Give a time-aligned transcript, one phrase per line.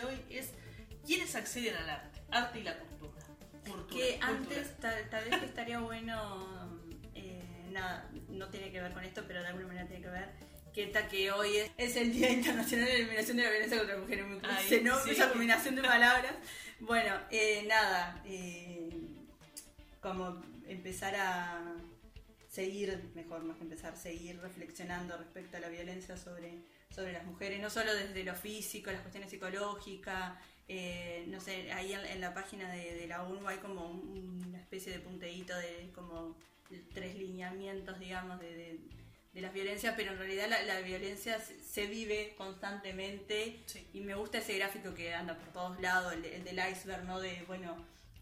[0.00, 0.50] de hoy es
[1.06, 2.20] ¿Quiénes acceden al arte?
[2.30, 3.24] Arte y la cultura.
[3.66, 6.78] Cultura, Que antes, tal, tal vez estaría bueno,
[7.14, 10.28] eh, nada, no tiene que ver con esto, pero de alguna manera tiene que ver,
[10.74, 13.78] que, ta- que hoy es, es el Día Internacional de la Eliminación de la Violencia
[13.78, 14.24] contra la Mujer.
[14.24, 15.02] Me puse, ¿no?
[15.04, 15.10] sí.
[15.10, 16.34] Esa combinación de palabras.
[16.80, 18.90] Bueno, eh, nada, eh,
[20.00, 21.74] como empezar a
[22.48, 26.58] seguir, mejor más que empezar, seguir reflexionando respecto a la violencia sobre,
[26.94, 30.32] sobre las mujeres, no solo desde lo físico, las cuestiones psicológicas,
[30.68, 34.44] eh, no sé, ahí en, en la página de, de la ONU hay como un-
[34.48, 36.36] una especie de punteíto de como
[36.92, 38.78] tres lineamientos, digamos, de, de-
[39.32, 43.86] de las violencias, pero en realidad la, la violencia se, se vive constantemente Sí.
[43.92, 47.20] y me gusta ese gráfico que anda por todos lados, el, el del iceberg, ¿no?
[47.20, 47.76] De, bueno,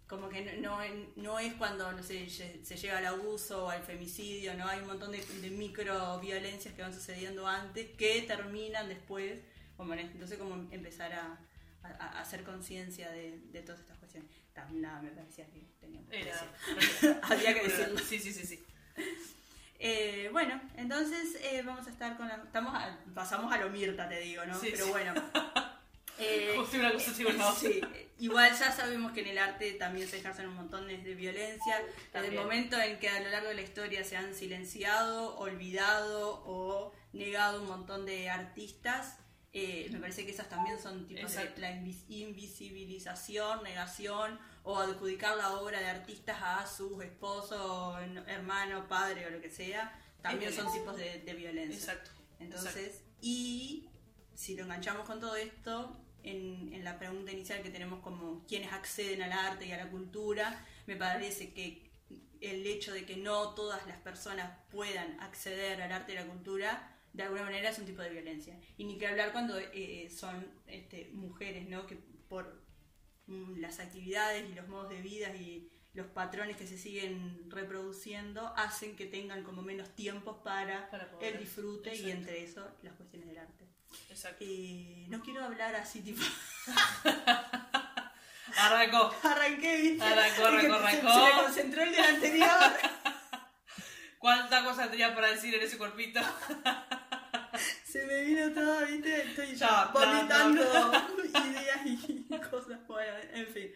[0.06, 3.82] como que no, no, no es cuando, no sé, se llega al abuso o al
[3.82, 4.66] femicidio, ¿no?
[4.68, 9.40] Hay un montón de, de micro violencias que van sucediendo antes que terminan después.
[9.76, 11.38] Bueno, entonces como empezar a,
[11.82, 14.30] a- a hacer conciencia de, de todas estas cuestiones.
[14.52, 17.16] Ta, Nada, me parecía que teníamos que decir.
[17.22, 17.98] Había que decirlo.
[17.98, 18.64] Sí, sí, sí, sí.
[19.78, 22.36] Eh, bueno, entonces eh, vamos a estar con la...
[22.36, 24.58] Estamos a- pasamos a lo Mirta, te digo, ¿no?
[24.58, 24.90] Sí, Pero sí.
[24.90, 25.12] bueno.
[26.18, 27.52] Eh, una cosa así la.
[27.58, 27.80] Sí,
[28.18, 31.82] igual ya sabemos que en el arte también se ejercen un montón de de violencia.
[32.12, 36.42] Desde el momento en que a lo largo de la historia se han silenciado, olvidado
[36.46, 39.18] o negado un montón de artistas,
[39.52, 41.60] eh, me parece que esas también son tipos de Exacto.
[41.60, 47.96] la invis- invisibilización, negación o adjudicar la obra de artistas a sus esposos,
[48.26, 49.98] hermano, padre o lo que sea.
[50.22, 51.78] También son tipos de, de violencia.
[51.78, 52.10] Exacto.
[52.40, 53.88] Entonces, y
[54.34, 58.72] si lo enganchamos con todo esto, en, en la pregunta inicial que tenemos como quiénes
[58.72, 61.86] acceden al arte y a la cultura, me parece que
[62.40, 66.28] el hecho de que no todas las personas puedan acceder al arte y a la
[66.28, 68.58] cultura, de alguna manera es un tipo de violencia.
[68.76, 71.86] Y ni que hablar cuando eh, son este, mujeres, ¿no?
[71.86, 71.96] Que
[72.28, 72.62] por
[73.26, 78.48] mm, las actividades y los modos de vida y los patrones que se siguen reproduciendo
[78.56, 80.90] hacen que tengan como menos tiempos para,
[81.22, 83.65] el disfrute y entre eso las cuestiones del arte.
[84.10, 84.44] Exacto.
[84.46, 86.22] Eh, no quiero hablar así tipo
[88.58, 89.14] Arrancó.
[89.22, 90.04] arranqué, ¿viste?
[90.04, 91.12] Arrancó, arrancó, se- arrancó.
[91.12, 92.48] Se, me concentró el del anterior.
[94.18, 96.20] ¿Cuánta cosa tenía para decir en ese cuerpito?
[97.84, 99.22] se me vino todo, ¿viste?
[99.22, 100.62] Estoy Ya, vomitando
[101.44, 102.84] ideas y cosas.
[102.86, 103.72] Bueno, en fin.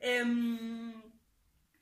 [0.00, 1.02] Em,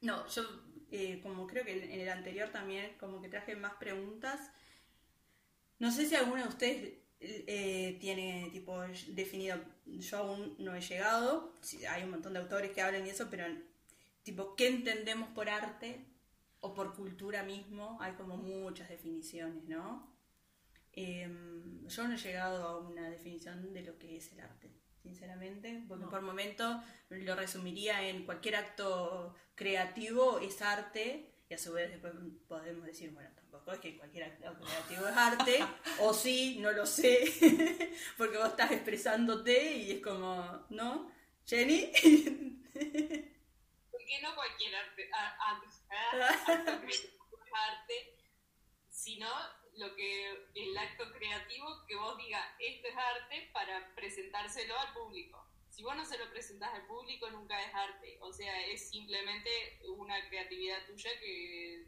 [0.00, 0.43] no, yo
[0.91, 4.50] eh, como creo que en el anterior también como que traje más preguntas.
[5.78, 11.52] No sé si alguno de ustedes eh, tiene tipo definido, yo aún no he llegado,
[11.60, 13.44] sí, hay un montón de autores que hablan y eso, pero
[14.22, 16.04] tipo, ¿qué entendemos por arte
[16.60, 17.98] o por cultura mismo?
[18.00, 20.16] Hay como muchas definiciones, ¿no?
[20.92, 24.70] Em, yo no he llegado a una definición de lo que es el arte,
[25.02, 26.10] sinceramente, porque No.
[26.10, 32.12] por momento lo resumiría en cualquier acto creativo es arte, y a su vez después
[32.46, 33.30] podemos decir, bueno,
[33.68, 35.64] tampoco es que cualquier acto creativo es arte,
[36.00, 37.24] o sí, no lo sé,
[38.16, 41.10] porque vos estás expresándote y es como, ¿no?
[41.46, 41.90] Jenny,
[43.90, 48.16] ¿Por qué no cualquier arte, a- a- acto creativo es arte,
[48.90, 49.28] sino
[49.76, 55.44] lo que el acto creativo que vos digas esto es arte para presentárselo al público?
[55.70, 59.50] Si vos no se lo presentás al público nunca es arte, o sea, es simplemente
[59.96, 61.87] una creatividad tuya que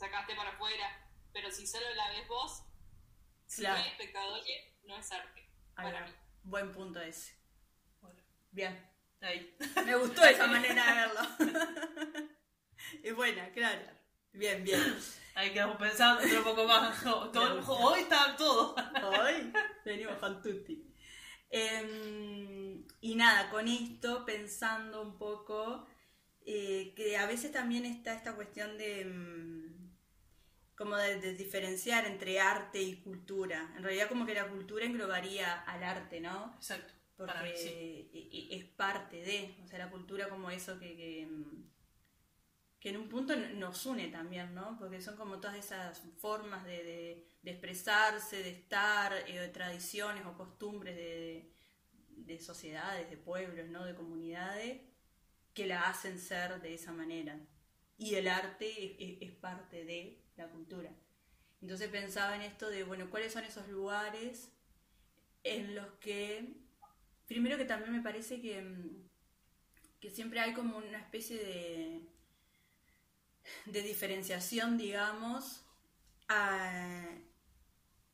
[0.00, 0.86] sacaste para afuera,
[1.32, 2.62] pero si solo la ves vos,
[3.46, 3.78] si Claro.
[3.78, 4.44] no hay espectadores,
[4.84, 5.40] no es arte,
[5.76, 6.06] Ahí para va.
[6.06, 6.12] mí.
[6.44, 7.34] buen punto ese.
[8.00, 8.20] Bueno,
[8.50, 8.90] Bien.
[9.20, 9.56] ahí.
[9.86, 12.28] Me gustó esa manera de verlo.
[13.02, 13.82] es buena, claro.
[14.32, 14.96] Bien, bien.
[15.34, 17.02] Ahí quedamos pensando otro poco más.
[17.02, 18.74] Todo- hoy está todo.
[19.02, 19.52] Hoy
[19.84, 20.86] venimos con tutti.
[21.50, 25.86] Em, y nada, con esto pensando un poco
[26.46, 29.79] eh, que a veces también está esta cuestión de mm,
[30.80, 33.58] como de, de diferenciar entre arte y cultura.
[33.76, 36.36] En realidad como que la cultura englobaría al arte, ¿no?
[36.56, 36.92] Exacto.
[37.16, 37.68] porque Para mí sí.
[37.68, 41.28] e- e- es parte de, o sea, la cultura como eso que, que,
[42.80, 44.76] que en un punto nos une también, ¿no?
[44.78, 50.24] Porque son como todas esas formas de, de- de expresarse, de estar, eh, de tradiciones
[50.26, 51.52] o costumbres de,
[52.28, 53.84] de sociedades, de pueblos, ¿no?
[53.84, 54.80] De comunidades
[55.54, 57.38] que la hacen ser de esa manera.
[57.98, 59.79] Y el arte es, es- es parte
[60.40, 60.90] la cultura.
[61.62, 64.50] Entonces pensaba en esto de, bueno, ¿cuáles son esos lugares
[65.44, 66.54] en los que,
[67.26, 68.62] primero que también me parece que,
[70.00, 72.00] que siempre hay como una especie de,
[73.66, 75.64] de diferenciación, digamos,
[76.28, 77.08] a-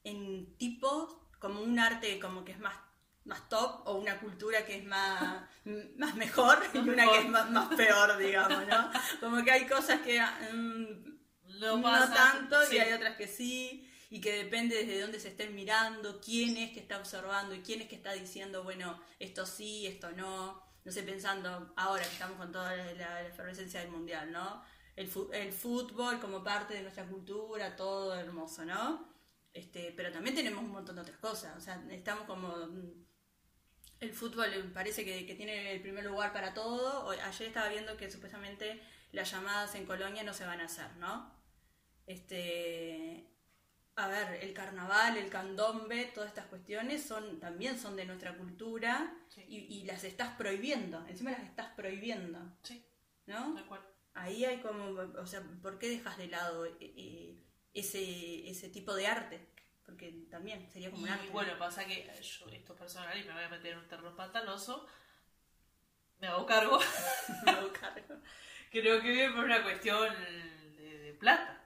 [0.05, 2.77] en tipos, como un arte como que es más,
[3.25, 5.49] más top o una cultura que es más,
[5.99, 8.91] más mejor y una que es más, más peor, digamos, ¿no?
[9.21, 11.16] Como que hay cosas que mm,
[11.59, 11.81] No
[12.15, 12.77] tanto Sí.
[12.77, 16.73] y hay otras que sí y que depende desde dónde se estén mirando, quién es
[16.73, 20.65] que está observando y quién es que está diciendo, bueno, esto sí, esto no.
[20.85, 24.63] No sé, pensando ahora que estamos con toda la, la efervescencia del mundial, ¿no?
[24.95, 29.13] El, el fútbol como parte de nuestra cultura, todo hermoso, ¿no?
[29.53, 32.49] Este, pero también tenemos un montón de otras cosas, o sea, estamos como...
[32.69, 33.05] mm,
[34.01, 37.11] El fútbol parece que, que tiene el primer lugar para todo.
[37.11, 38.81] Ayer estaba viendo que supuestamente
[39.13, 41.35] las llamadas en Colonia no se van a hacer, ¿no?
[42.07, 43.27] Este,
[43.97, 49.15] a ver, el carnaval, el candombe, todas estas cuestiones son también son de nuestra cultura
[49.29, 49.45] Sí.
[49.49, 52.85] y, y las estás prohibiendo, encima las estás prohibiendo, Sí,
[53.27, 53.55] ¿no?
[53.55, 53.81] tal cual.
[54.15, 54.85] Ahí hay como,
[55.21, 57.43] o sea, ¿por qué dejas de lado eh, eh,
[57.75, 59.47] ese, ese tipo de arte?
[59.85, 61.29] Porque también sería como un Y arte.
[61.33, 64.17] bueno, pasa que yo, esto es personal y me voy a meter en un terreno
[64.17, 64.87] pantanoso.
[66.19, 66.79] Me hago cargo.
[67.45, 68.17] Me hago cargo.
[68.71, 70.09] Creo que viene por una cuestión
[70.77, 71.63] de, de plata.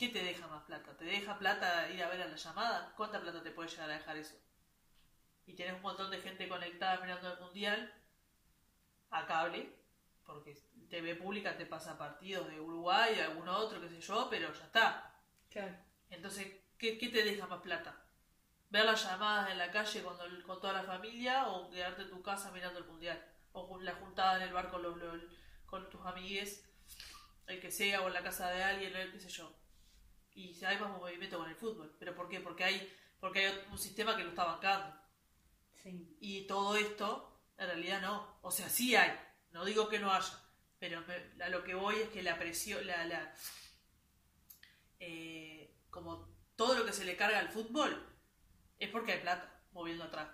[0.00, 0.96] ¿Qué te deja más plata?
[0.96, 2.92] ¿Te deja plata ir a ver a la llamada?
[2.96, 4.34] ¿Cuánta plata te puede llegar a dejar eso?
[5.44, 7.92] Y tienes un montón de gente conectada mirando el mundial
[9.10, 9.60] a cable,
[10.24, 10.56] porque
[10.88, 14.64] TV pública te pasa partidos de Uruguay, de algún otro, qué sé yo, pero ya
[14.64, 15.14] está.
[15.50, 15.76] Claro.
[16.10, 16.46] Entonces,
[16.78, 17.96] ¿qué, qué te deja más plata?
[18.70, 22.10] ¿Ver las llamadas en la calle con, el- con toda la familia o quedarte en
[22.10, 23.24] tu casa mirando el mundial?
[23.52, 25.22] O la juntada en el bar con, los, los-
[25.66, 26.64] con tus amigues,
[27.46, 29.59] el que sea, o en la casa de alguien, o qué sé yo.
[30.34, 31.94] Y si hay más movimiento con el fútbol.
[31.98, 32.40] ¿Pero por qué?
[32.40, 34.94] Porque hay, porque hay un sistema que lo está bancando.
[35.82, 36.16] Sí.
[36.20, 38.38] Y todo esto, en realidad no.
[38.42, 39.12] O sea, sí hay.
[39.52, 40.38] No digo que no haya.
[40.78, 43.34] Pero me- a lo que voy es que la presión, la, la,
[44.98, 48.06] eh, como todo lo que se le carga al fútbol,
[48.78, 50.28] es porque hay plata moviendo atrás.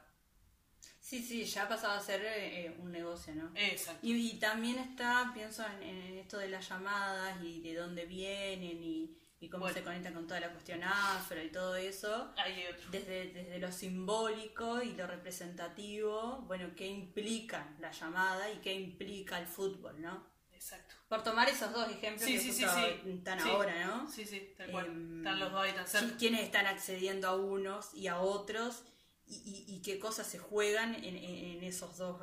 [1.01, 3.53] Sí, sí, ya ha pasado a ser eh, un negocio, ¿no?
[3.55, 4.05] Exacto.
[4.05, 8.83] Y, y también está, pienso en, en esto de las llamadas y de dónde vienen
[8.83, 9.77] y, y cómo Bueno.
[9.77, 12.33] se conectan con toda la cuestión afro y todo eso.
[12.37, 12.91] Hay otro.
[12.91, 19.39] Desde, desde lo simbólico y lo representativo, bueno, qué implica la llamada y qué implica
[19.39, 20.27] el fútbol, ¿no?
[20.53, 20.95] Exacto.
[21.09, 22.65] Por tomar esos dos ejemplos Sí, que sí, sí,
[23.11, 24.11] están ahora, ¿no?
[24.11, 24.87] Sí, sí, tal cual.
[24.87, 26.17] Em, Están los dos ahí tan cerca.
[26.17, 28.83] Quiénes están accediendo a unos y a otros
[29.27, 29.35] y,
[29.69, 32.21] y- y qué cosas se juegan en, esos dos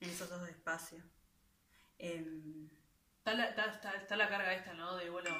[0.00, 1.02] en esos dos espacios.
[1.98, 2.68] Em,
[3.18, 4.96] Está la, está, está- está la carga esta, ¿no?
[4.96, 5.30] De, bueno,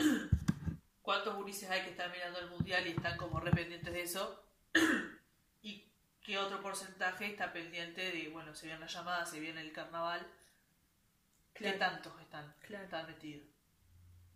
[1.02, 4.44] ¿cuántos gurises hay que están mirando el mundial y están como re pendientes de eso?
[5.62, 5.90] ¿Y
[6.22, 10.26] qué otro porcentaje está pendiente de, bueno, se viene la llamada, se viene el carnaval?
[11.54, 11.78] ¿Qué Claro.
[11.78, 12.84] tantos están, Claro.
[12.84, 13.46] están metidos?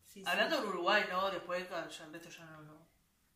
[0.06, 0.24] sí, sí.
[0.26, 1.30] Hablando de Uruguay, ¿no?
[1.30, 2.86] Después ya el resto ya no, no.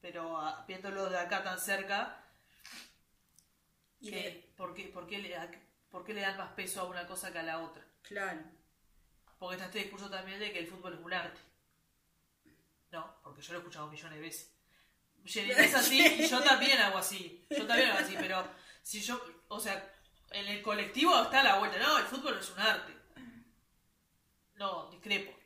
[0.00, 2.22] Pero ah, viéndolo de acá tan cerca,
[4.00, 5.50] Y que- de- ¿por, qué, por, qué le, a-
[5.90, 7.84] ¿por qué le dan más peso a una cosa que a la otra?
[8.02, 8.40] claro.
[9.38, 11.40] Porque está este discurso también de que el fútbol es un arte.
[12.90, 14.54] No, porque yo lo he escuchado millones de veces.
[15.24, 17.46] Es así y yo también hago así.
[17.50, 18.48] Yo también hago así, pero
[18.82, 19.94] si yo, o sea,
[20.30, 21.78] en el colectivo está la vuelta.
[21.78, 22.94] No, el fútbol es un arte.
[24.54, 25.36] No, discrepo.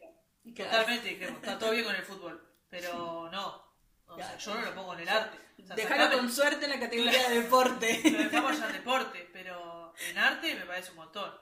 [0.57, 1.37] Totalmente discrepo.
[1.37, 3.63] Está todo bien con el fútbol, pero no.
[4.07, 5.39] O sea, yo no lo pongo en el arte.
[5.63, 8.01] O sea, Dejarlo sacame- con suerte en la categoría de deporte.
[8.11, 11.33] Lo dejamos ya en deporte, pero en arte me parece un montón.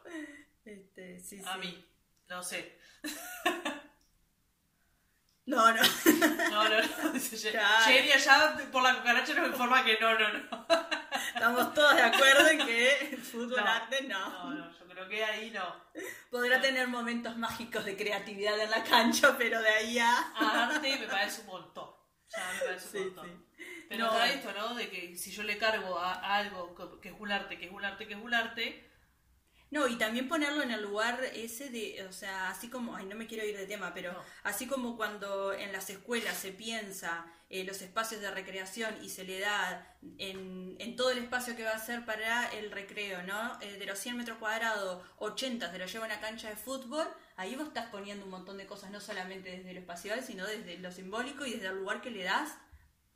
[0.64, 1.58] Este, sí, A sí.
[1.60, 1.86] mí,
[2.28, 2.78] no sé.
[5.46, 5.82] No, no.
[6.50, 7.12] No, no, no.
[8.14, 10.66] Allá por la cucaracha nos informa que no, no, no.
[11.34, 13.70] Estamos todos de acuerdo en que el fútbol No.
[13.70, 14.30] arte no.
[14.30, 15.74] No, no, yo creo que ahí no.
[16.30, 16.62] Podrá No.
[16.62, 20.32] tener momentos mágicos de creatividad en la cancha, pero de ahí a.
[20.36, 21.90] A arte me parece un montón.
[22.28, 23.26] Ya me parece un Sí, montón.
[23.26, 23.64] sí.
[23.88, 24.12] Pero No.
[24.12, 24.74] está esto, ¿no?
[24.74, 27.72] De que si yo le cargo a, a algo que es un arte, que es
[27.72, 28.89] un arte, que es un arte,
[29.70, 33.14] No, y también ponerlo en el lugar ese de, o sea, así como, ay, no
[33.14, 34.22] me quiero ir de tema, pero No.
[34.42, 39.24] así como cuando en las escuelas se piensa eh, los espacios de recreación y se
[39.24, 43.58] le da en, en todo el espacio que va a ser para el recreo, ¿no?
[43.60, 47.06] Eh, de los 100 metros cuadrados, 80 se lo lleva a una cancha de fútbol,
[47.36, 50.78] ahí vos estás poniendo un montón de cosas, no solamente desde lo espacial, sino desde
[50.78, 52.56] lo simbólico y desde el lugar que le das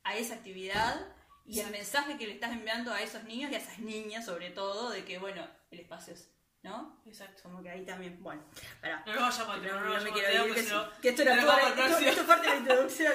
[0.04, 1.04] a esa actividad
[1.46, 4.50] y el mensaje que le estás enviando a esos niños y a esas niñas sobre
[4.50, 6.30] todo de que, bueno, el espacio es,
[6.64, 7.00] ¿no?
[7.06, 7.42] Exacto.
[7.44, 8.42] Como que ahí también, bueno,
[8.80, 9.04] pará.
[9.06, 11.08] No lo vayamos a Que no, no, no me quiero ir, que, si no- que
[11.10, 13.12] esto era esto, es parte de la introducción.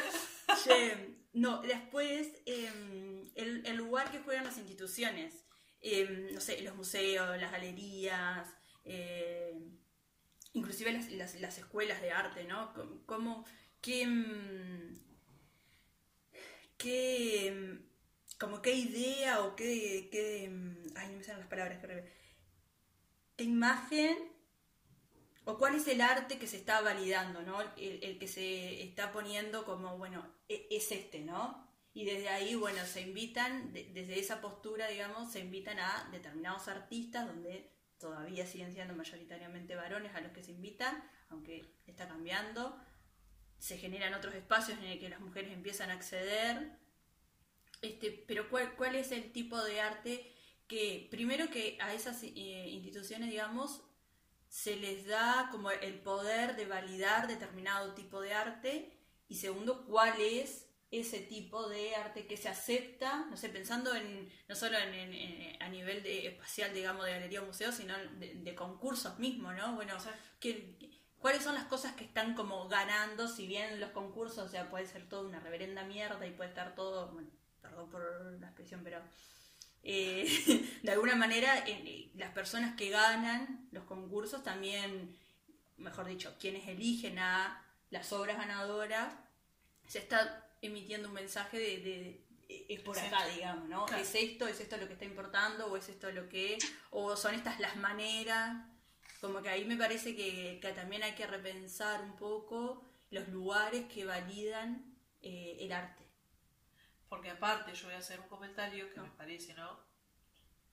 [1.31, 2.71] No, después, eh,
[3.35, 5.45] el, el lugar que juegan las instituciones,
[5.79, 8.47] eh, no sé, los museos, las galerías,
[8.83, 9.53] eh,
[10.53, 12.73] inclusive las, las, las escuelas de arte, ¿no?
[12.73, 13.45] Com- ¿Cómo,
[13.79, 14.07] qué,
[16.77, 17.79] qué,
[18.39, 20.49] como qué idea o qué, qué,
[20.95, 22.18] ay, no me salen las palabras, que
[23.43, 24.17] imagen
[25.45, 27.61] o cuál es el arte que se está validando, ¿no?
[27.77, 31.67] El, que se está poniendo como, bueno, e- es este, ¿no?
[31.93, 36.67] Y desde ahí, bueno, se invitan, de- desde esa postura, digamos, se invitan a determinados
[36.67, 42.79] artistas donde todavía siguen siendo mayoritariamente varones a los que se invitan, aunque está cambiando.
[43.57, 46.77] Se generan otros espacios en el que las mujeres empiezan a acceder.
[47.81, 50.31] Este, pero ¿cuál, cuál es el tipo de arte
[50.69, 52.29] que, primero que a esas eh,
[52.69, 53.83] instituciones, digamos,
[54.47, 58.91] se les da como el poder de validar determinado tipo de arte
[59.27, 64.31] y segundo, cuál es ese tipo de arte que se acepta, no sé, pensando en
[64.47, 67.95] no solo en, en- en- a nivel de espacial, digamos, de galería o museo, sino
[68.19, 69.75] de, de concursos mismos, ¿no?
[69.75, 70.19] Bueno, Exacto.
[70.39, 70.75] ¿qué-
[71.19, 74.87] ¿cuáles son las cosas que están como ganando, si bien los concursos, o sea, puede
[74.87, 77.29] ser toda una reverenda mierda y puede estar todo, bueno,
[77.61, 78.01] perdón por
[78.39, 78.99] la expresión, pero
[79.83, 80.27] eh,
[80.83, 85.17] de alguna manera eh, las personas que ganan los concursos también,
[85.77, 89.13] mejor dicho, quienes eligen a las obras ganadoras,
[89.87, 92.25] se está emitiendo un mensaje de, de-
[92.67, 93.85] es por acá, digamos, ¿no?
[93.85, 94.01] Claro.
[94.01, 96.57] Es esto, es esto lo que está importando, o es esto lo que,
[96.89, 98.57] o son estas las maneras,
[99.21, 103.85] como que ahí me parece que, que también hay que repensar un poco los lugares
[103.93, 104.83] que validan
[105.21, 106.03] eh, el arte.
[107.09, 109.79] Porque aparte yo voy a hacer un comentario que me parece, ¿no?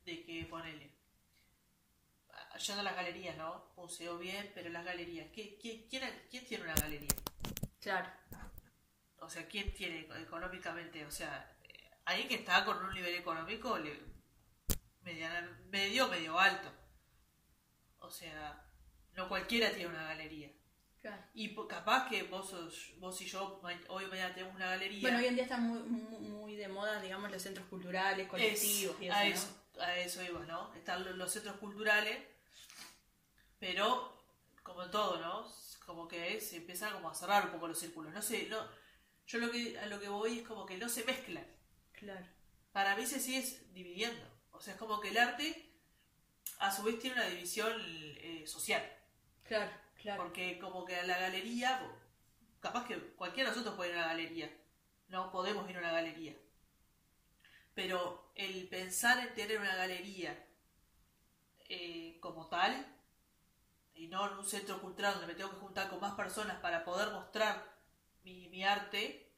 [0.04, 0.94] De que ponele.
[2.58, 3.72] Yendo a las galerías, ¿no?
[3.76, 5.28] Museo bien, pero las galerías.
[5.32, 7.08] ¿qué- qué- quién, quién tiene una galería?
[7.80, 8.10] Claro,
[9.20, 11.04] O sea, ¿quién tiene económicamente?
[11.04, 13.78] O sea, eh, alguien que está con un nivel económico
[15.70, 16.70] medio, medio alto.
[18.00, 18.62] O sea,
[19.14, 20.50] no cualquiera tiene una galería.
[21.06, 21.22] Claro.
[21.34, 25.00] Y capaz que vos, sos- vos y yo hoy o mañana tenemos una galería.
[25.02, 28.30] Bueno, hoy en día están muy, muy, muy de moda, digamos, los centros culturales, Es-
[28.30, 29.30] colectivos y eso, a, ¿no?
[29.30, 30.74] eso a eso iba, ¿no?
[30.74, 32.18] Están lo- los centros culturales,
[33.58, 34.12] pero
[34.62, 35.46] como en todo, ¿no?
[35.84, 38.12] Como que se empiezan como a cerrar un poco los círculos.
[38.12, 38.58] No sé, no,
[39.26, 41.46] yo lo que, a lo que voy es como que no se mezclan.
[41.92, 42.26] Claro,
[42.72, 44.26] Para mí se sigue dividiendo.
[44.50, 45.70] O sea, es como que el arte
[46.58, 48.82] a su vez tiene una división eh, social.
[49.44, 50.22] claro, claro.
[50.22, 51.80] Porque como que a la galería,
[52.60, 54.50] capaz que cualquiera de nosotros puede ir a una galería.
[55.08, 56.34] No podemos ir a una galería.
[57.74, 60.46] Pero el pensar en tener una galería
[61.68, 62.86] eh, como tal,
[63.94, 66.84] y no en un centro cultural donde me tengo que juntar con más personas para
[66.84, 67.76] poder mostrar
[68.24, 69.30] mi, mi arte,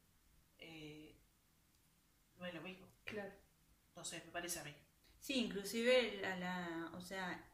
[0.59, 1.17] eh,
[2.39, 2.87] no es lo mismo.
[3.05, 3.33] claro.
[3.97, 4.75] No sé, me parece a mí.
[5.19, 7.45] Sí, inclusive la o sea,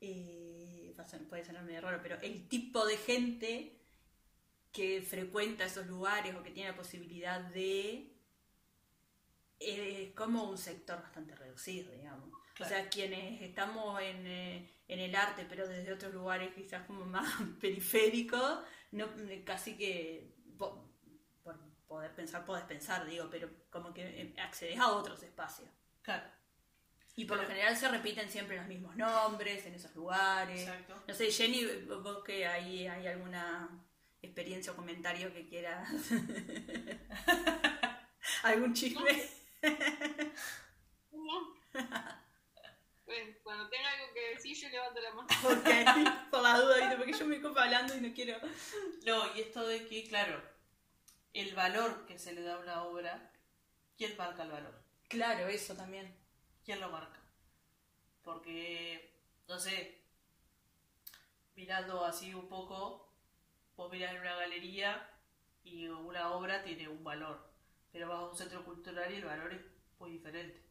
[0.00, 0.81] eh,
[1.28, 3.78] puede sonar medio raro, pero el tipo de gente
[4.72, 8.12] que frecuenta esos lugares o que tiene la posibilidad de
[9.58, 12.28] es como un sector bastante reducido, digamos.
[12.54, 12.74] Claro.
[12.74, 17.04] O sea, quienes estamos en, eh, en el arte, pero desde otros lugares quizás como
[17.04, 17.26] más
[17.60, 19.08] periféricos, no,
[19.44, 20.90] casi que po-
[21.42, 25.68] por poder pensar, podés pensar, digo, pero como que eh, accedes a otros espacios.
[26.02, 26.24] Claro,
[27.14, 30.62] Y por lo general se repiten siempre los mismos nombres en esos lugares.
[30.62, 31.02] exacto.
[31.06, 33.68] No sé, Jenny, vos que ahí hay alguna
[34.22, 35.88] experiencia o comentario que quieras.
[38.42, 39.28] ¿Algún chisme?
[43.04, 45.28] Bueno, cuando tenga algo que decir, yo levanto la mano.
[45.44, 48.38] ok, por la duda, porque yo me copa hablando y no quiero.
[49.04, 50.40] No, y esto de que, claro,
[51.34, 53.30] el valor que se le da a una obra,
[53.98, 54.82] ¿quién marca el valor?
[55.08, 56.16] Claro, eso también.
[56.64, 57.20] ¿Quién lo marca?
[58.22, 59.16] Porque,
[59.48, 60.00] no sé,
[61.56, 63.12] mirando así un poco,
[63.74, 65.10] vos mirás en una galería
[65.64, 67.52] y una obra tiene un valor,
[67.90, 69.60] pero vas a un centro cultural y el valor es
[69.98, 70.62] muy diferente.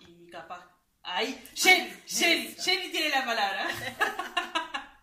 [0.00, 0.66] Y capaz...
[1.02, 1.34] ¡Ahí!
[1.54, 1.92] ¡Jenny!
[2.06, 2.54] ¡Jenny!
[2.62, 3.68] ¡Jenny tiene la palabra!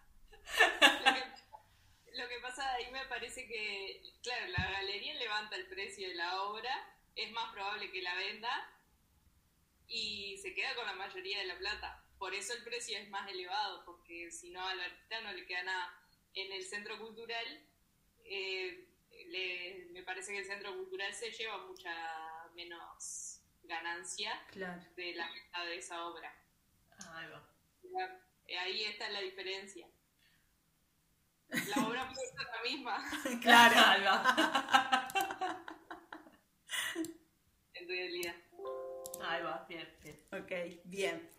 [2.14, 6.42] Lo que, pasa ahí me parece que, claro, la galería levanta el precio de la
[6.42, 6.72] obra,
[7.16, 8.79] es más probable que la venda
[9.90, 12.06] y se queda con la mayoría de la plata.
[12.20, 15.64] por eso el precio es más elevado, porque si no al artista no le queda
[15.64, 16.04] nada.
[16.34, 17.66] En el centro cultural,
[18.26, 18.90] eh,
[19.28, 21.94] le- me parece que el centro cultural se lleva mucha
[22.56, 24.82] menos ganancia Claro.
[24.98, 26.30] de la venta de esa obra.
[27.14, 27.50] Ahí va.
[28.64, 29.88] Ahí está la diferencia.
[31.48, 34.04] La obra puede ser la misma, Claro.
[34.06, 35.08] Va.
[37.76, 38.36] en realidad.
[39.22, 40.20] Ahí va, bien, bien.
[40.32, 40.52] Ok,
[40.86, 41.30] bien.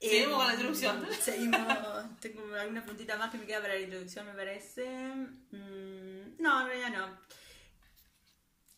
[0.00, 1.08] Seguimos Eh, con la introducción.
[1.20, 2.20] Seguimos.
[2.20, 4.86] Tengo alguna puntita más que me queda para la introducción, me parece.
[5.50, 7.18] Mm, no, en realidad no.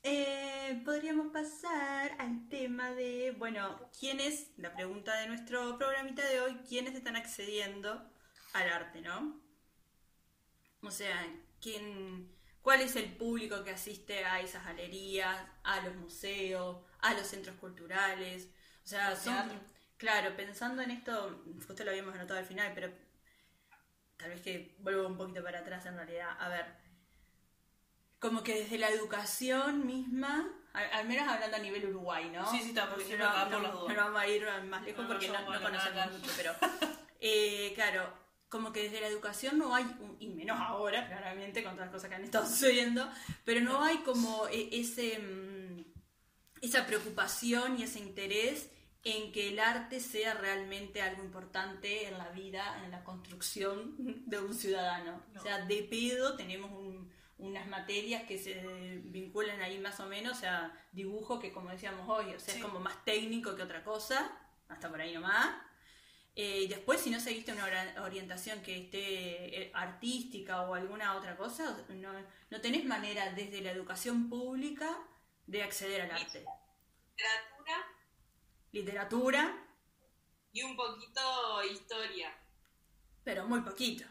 [0.02, 6.56] Eh, podríamos pasar al tema de, bueno, ¿quiénes, la pregunta de nuestro programita de hoy,
[6.68, 8.08] quiénes están accediendo
[8.52, 9.40] al arte, ¿no?
[10.82, 11.26] O sea,
[11.60, 12.30] ¿quién,
[12.62, 16.78] ¿cuál es el público que asiste a esas galerías, a los museos,
[17.10, 18.48] a los centros culturales?
[18.84, 19.58] O sea, son, teatro.
[19.96, 22.90] claro, pensando en esto, justo lo habíamos anotado al final, pero
[24.16, 26.30] tal vez que vuelvo un poquito para atrás en realidad.
[26.38, 26.66] A ver,
[28.18, 32.50] como que desde la educación misma, al, al menos hablando a nivel Uruguay, ¿no?
[32.50, 33.96] Sí, sí, está, porque no, no- por las dudas.
[33.96, 36.52] no vamos a ir más lejos No, porque no conocemos mucho, pero
[37.20, 38.12] eh, claro,
[38.48, 39.84] como que desde la educación no hay,
[40.18, 43.08] y menos ahora, claramente, con todas las cosas que han estado sucediendo,
[43.44, 45.55] pero no hay como e- ese, mm,
[46.66, 48.70] esa preocupación y ese interés
[49.04, 53.94] en que el arte sea realmente algo importante en la vida, en la construcción
[54.26, 55.22] de un ciudadano.
[55.32, 55.40] No.
[55.40, 58.54] O sea, de pedo tenemos un- unas materias que se
[59.04, 62.60] vinculan ahí más o menos, o sea, dibujo que como decíamos hoy, o sea, Sí.
[62.60, 64.32] es como más técnico que otra cosa,
[64.68, 65.54] hasta por ahí nomás.
[66.34, 67.64] Eh, después, si no seguiste una
[68.02, 72.12] orientación que esté eh, artística o alguna otra cosa, no,
[72.50, 74.98] no tenés manera desde la educación pública
[75.46, 76.44] de acceder al arte.
[77.14, 77.86] Literatura
[78.72, 79.66] Literatura,
[80.52, 82.34] y un poquito historia.
[83.24, 84.04] pero muy poquito.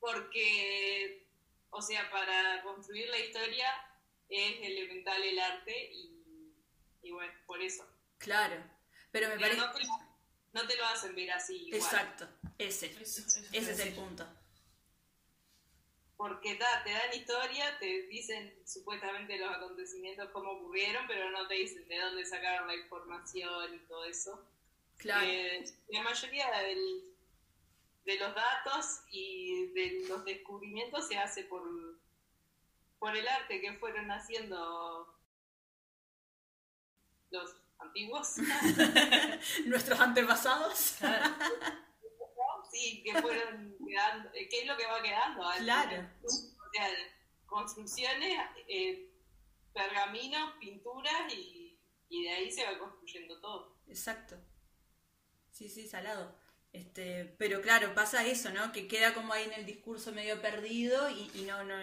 [0.00, 1.26] porque,
[1.70, 3.66] o sea, para construir la historia
[4.28, 6.54] es elemental el arte y,
[7.02, 7.86] y bueno, por eso.
[8.18, 8.56] Claro.
[9.10, 9.60] Pero me Pero parece...
[9.60, 10.14] no te, lo-
[10.62, 11.80] no te lo hacen ver así igual.
[11.82, 12.86] Exacto, ese.
[13.00, 14.26] Eso- eso te Ese es el punto.
[16.16, 21.54] Porque ta, te dan historia, te dicen supuestamente los acontecimientos cómo ocurrieron, pero no te
[21.54, 24.40] dicen de dónde sacaron la información y todo eso.
[24.96, 25.26] Claro.
[25.26, 27.10] Eh, la mayoría del-
[28.04, 31.62] de los datos y de los descubrimientos se hace por,
[32.98, 35.18] por el arte que fueron haciendo
[37.30, 38.36] los antiguos.
[39.66, 40.96] Nuestros antepasados.
[42.74, 42.90] Claro.
[42.90, 44.30] sí, que fueron quedando.
[44.34, 45.42] eh, ¿Qué es lo que va quedando?
[45.58, 46.08] Claro.
[46.22, 46.28] O
[46.72, 46.88] sea,
[47.46, 49.10] construcciones, eh,
[49.72, 53.76] pergaminos, pinturas y, y de ahí se va construyendo todo.
[53.86, 54.36] Exacto.
[55.50, 56.36] Sí, sí, salado.
[56.72, 58.72] Este, pero claro, pasa eso, ¿no?
[58.72, 61.76] Que queda como ahí en el discurso medio perdido y, y no, no,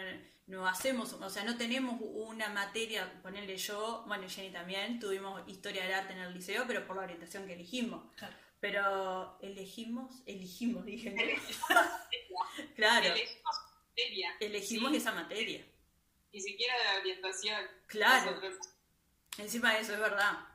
[0.47, 5.47] no hacemos, o sea, no tenemos una materia, ponerle yo, bueno, y Jenny también, tuvimos
[5.47, 8.03] historia del arte en el liceo, pero por la orientación que elegimos.
[8.17, 8.35] Claro.
[8.61, 11.09] Pero elegimos, elegimos, dije.
[11.11, 11.75] ¿no?
[12.75, 13.55] claro, Elegimos
[13.89, 15.65] materia, elegimos sí, esa materia.
[16.31, 17.61] ni siquiera de orientación.
[17.87, 18.31] Claro.
[18.31, 18.69] Nosotros-
[19.37, 20.47] Encima de eso, es verdad.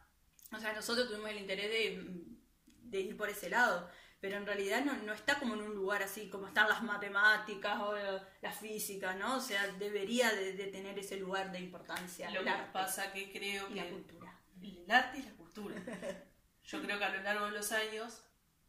[0.52, 2.24] O sea, nosotros tuvimos el interés de,
[2.66, 3.90] de ir por ese lado,
[4.20, 7.80] pero en realidad no, no está como en un lugar así como están las matemáticas
[7.80, 7.92] o
[8.40, 9.36] la física, ¿no?
[9.38, 12.30] O sea, debería de, de tener ese lugar de importancia.
[12.30, 14.40] Lo que arte pasa que creo y que la cultura.
[14.62, 15.74] el arte y la cultura.
[16.66, 18.22] Yo creo que a lo largo de los años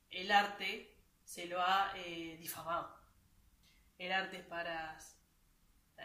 [0.10, 2.96] el arte se lo ha eh, difamado.
[3.98, 4.98] El arte es para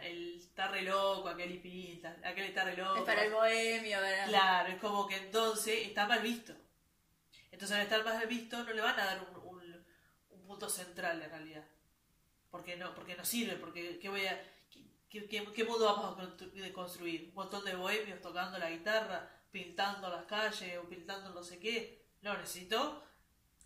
[0.01, 2.97] el está re loco, aquel y pinta, aquel está re loco.
[2.97, 4.27] Es para el bohemio, ¿verdad?
[4.27, 6.53] Claro, es como que entonces está mal visto.
[7.51, 9.85] Entonces al estar mal visto no le van a dar un, un-
[10.31, 11.63] un punto central en realidad.
[12.49, 14.41] Porque no, porque no sirve, porque ¿qué, voy a,
[15.09, 17.29] qué, qué- qué mundo vamos a construir?
[17.29, 22.03] Un montón de bohemios tocando la guitarra, pintando las calles o pintando no sé qué.
[22.23, 23.03] No, necesito,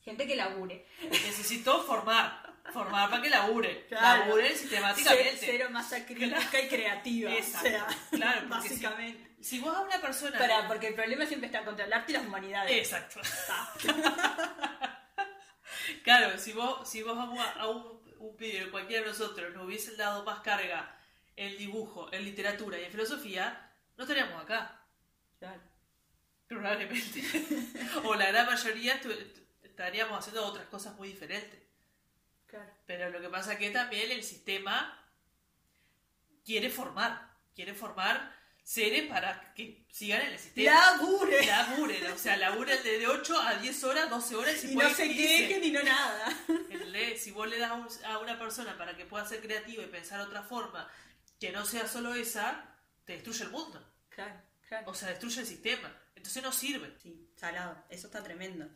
[0.03, 0.85] Gente que labure.
[1.09, 4.25] necesito formar, formar para que labure, Claro.
[4.25, 5.37] laburen sistemáticamente.
[5.39, 7.33] cero masa crítica y creativa.
[7.33, 7.67] Exacto.
[7.67, 9.27] O sea, Claro, porque si- básicamente.
[9.41, 10.37] Si vos a una persona...
[10.37, 12.71] Para, porque el problema siempre está contra el arte y las humanidades.
[12.75, 13.21] Exacto.
[16.03, 19.65] claro, si vos, si vos a un, a un, un pibe, cualquiera de nosotros, nos
[19.65, 20.95] hubiesen dado más carga
[21.35, 24.81] en dibujo, en literatura y en filosofía, no estaríamos acá,
[25.39, 25.61] Claro.
[26.47, 27.23] Probablemente.
[28.03, 28.99] o la gran mayoría
[29.63, 31.59] estaríamos haciendo otras cosas muy diferentes.
[32.47, 32.71] Claro.
[32.85, 35.03] Pero lo que pasa es que también el sistema
[36.45, 40.71] quiere formar, quiere formar seres para que sigan en el sistema.
[40.71, 41.45] ¡Labure!
[41.45, 44.89] Laburen, o sea, laburen de 8 a 10 horas, 12 horas y si Y no
[44.89, 45.15] se 15.
[45.15, 46.37] quejen ni no nada.
[47.17, 47.71] Si vos le das
[48.05, 50.89] a una persona para que pueda ser creativa y pensar otra forma
[51.39, 53.81] que no sea solo esa, te destruye el mundo.
[54.09, 54.89] Claro, claro.
[54.89, 55.93] O sea, destruye el sistema.
[56.17, 56.93] Entonces no sirve.
[57.01, 57.83] Sí, salado.
[57.89, 58.67] Eso está tremendo.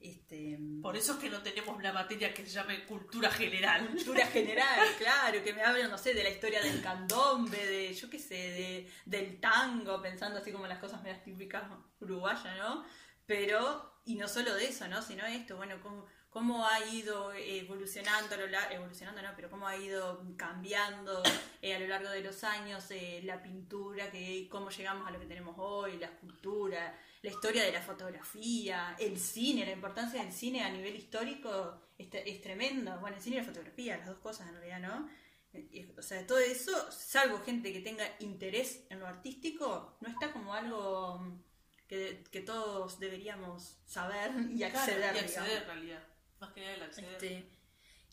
[0.00, 3.88] Este, Por eso es que no tenemos una materia que se llame cultura general.
[3.88, 8.08] cultura general, claro, que me hablen, no sé, de la historia del candombe, de, yo
[8.08, 11.64] qué sé, de, del tango, pensando así como las cosas más típicas
[12.00, 12.84] uruguayas, ¿no?
[13.26, 15.02] Pero, y no solo de eso, ¿no?
[15.02, 16.06] Sino esto, bueno, cómo,
[16.38, 21.20] cómo ha ido evolucionando, a lo lar- evolucionando, no, pero cómo ha ido cambiando
[21.60, 25.18] eh, a lo largo de los años eh, la pintura, que, cómo llegamos a lo
[25.18, 30.32] que tenemos hoy, la escultura, la historia de la fotografía, el cine, la importancia del
[30.32, 32.96] cine a nivel histórico es, es tremendo.
[33.00, 35.08] Bueno, el cine y la fotografía, las dos cosas en realidad, ¿no?
[35.54, 40.30] Eh, O sea, todo eso, salvo gente que tenga interés en lo artístico, no está
[40.32, 41.42] como algo mm,
[41.88, 44.98] que, que todos deberíamos saber y acceder.
[45.16, 45.36] y digamos.
[45.36, 46.02] acceder en realidad.
[46.40, 47.12] Más que nada el acceder.
[47.14, 47.48] Este,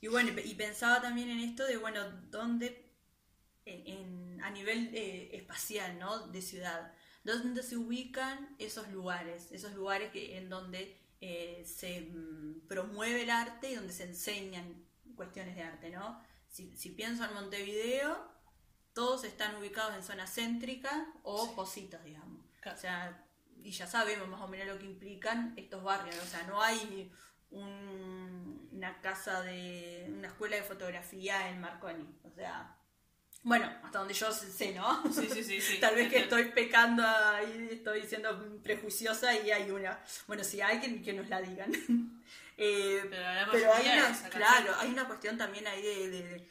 [0.02, 2.92] y bueno, y pensaba también en esto de, bueno, dónde,
[3.66, 6.28] en, en- a nivel eh, espacial, ¿no?
[6.28, 12.68] De ciudad, dónde se ubican esos lugares, esos lugares que, en donde eh, se mm,
[12.68, 14.86] promueve el arte y donde se enseñan
[15.16, 16.22] cuestiones de arte, ¿no?
[16.50, 18.32] Si, si pienso en Montevideo,
[18.94, 22.46] todos están ubicados en zonas céntricas o positos, digamos.
[22.62, 22.78] Claro.
[22.78, 23.26] O sea,
[23.64, 26.18] y ya sabemos más o menos lo que implican estos barrios.
[26.24, 27.12] O sea, no hay
[27.56, 30.06] un- una casa de.
[30.10, 32.06] una escuela de fotografía en Marconi.
[32.24, 32.76] O sea,
[33.44, 35.04] bueno, hasta donde yo sé, ¿no?
[35.12, 35.78] Sí, sí, sí, sí.
[35.80, 40.00] Tal vez que estoy pecando ahí, estoy siendo prejuiciosa y hay una.
[40.28, 41.72] Bueno, si hay, que, que nos la digan.
[42.58, 46.50] Eh, Pero la pero hay una, claro, hay una cuestión también ahí de, de- de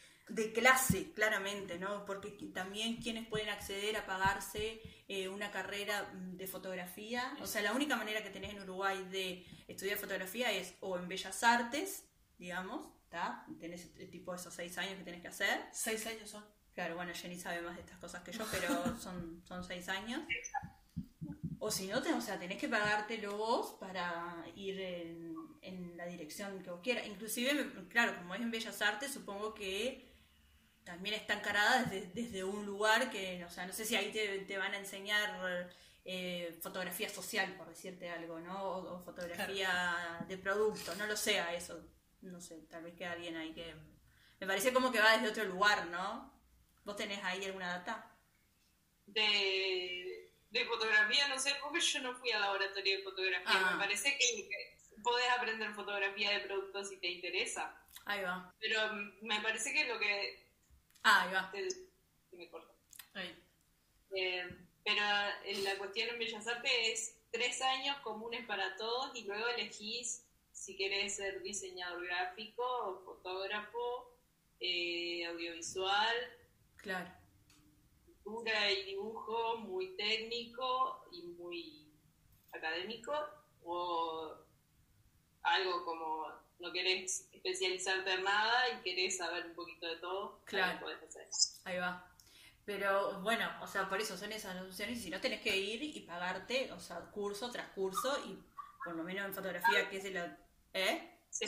[0.55, 2.05] clase, claramente, ¿no?
[2.05, 7.63] Porque también quienes pueden acceder a pagarse eh, una carrera mm, de fotografía, o sea,
[7.63, 12.05] la única manera que tenés en Uruguay de estudiar fotografía es o en Bellas Artes,
[12.39, 13.45] digamos, ¿está?
[13.61, 15.61] Tenés eh, tipo esos seis años que tenés que hacer.
[15.73, 16.45] Seis años son.
[16.73, 20.23] Claro, bueno, Jenny sabe más de estas cosas que yo, pero son, son seis años.
[21.59, 26.63] O si no, o sea, tenés que pagártelo vos para ir en, en la dirección
[26.63, 27.07] que vos quieras.
[27.07, 30.14] Inclusive, claro, como es en Bellas Artes, supongo que
[30.85, 34.41] también está encarada desde, desde un lugar que, o sea, no sé si ahí te,
[34.41, 35.71] te van a enseñar
[36.05, 38.63] eh, fotografía social, por decirte algo, ¿no?
[38.63, 41.83] O, o fotografía de producto, no lo sé a eso.
[42.21, 43.75] No sé, tal vez queda alguien ahí que...
[44.41, 46.33] Me parece como que va desde otro lugar, ¿no?
[46.85, 48.15] ¿Vos tenés ahí alguna data?
[49.07, 53.47] de, de fotografía, no sé, porque yo no fui al laboratorio de fotografía.
[53.47, 53.73] Ah.
[53.73, 57.77] Me parece que, podés aprender fotografía de productos si te interesa.
[58.07, 58.55] Ahí va.
[58.61, 58.81] Pero
[59.23, 60.44] me parece que lo que...
[61.05, 61.51] Ah, ahí va.
[61.53, 62.51] se me.
[63.15, 63.45] Ahí.
[64.17, 64.49] Eh,
[64.85, 65.03] pero
[65.45, 70.27] eh, la cuestión en Bellas Artes es tres años comunes para todos y luego elegís
[70.53, 74.19] si querés ser diseñador gráfico, fotógrafo,
[74.61, 76.15] eh, audiovisual,
[76.77, 77.11] Claro.
[78.07, 81.93] pintura y dibujo muy técnico y muy
[82.53, 83.13] académico
[83.65, 84.35] o
[85.43, 86.27] algo como
[86.65, 90.81] no querés especializarte en nada y querés saber un poquito de todo, Claro.
[90.81, 91.27] podés hacer.
[91.65, 92.11] Ahí va.
[92.65, 94.99] Pero bueno, o sea, por eso son esas opciones.
[94.99, 98.39] Y si no tenés que ir y pagarte, o sea, curso tras curso, y
[98.85, 100.17] por lo menos en fotografía, que es el.
[100.73, 101.19] ¿Eh?
[101.29, 101.45] Sí,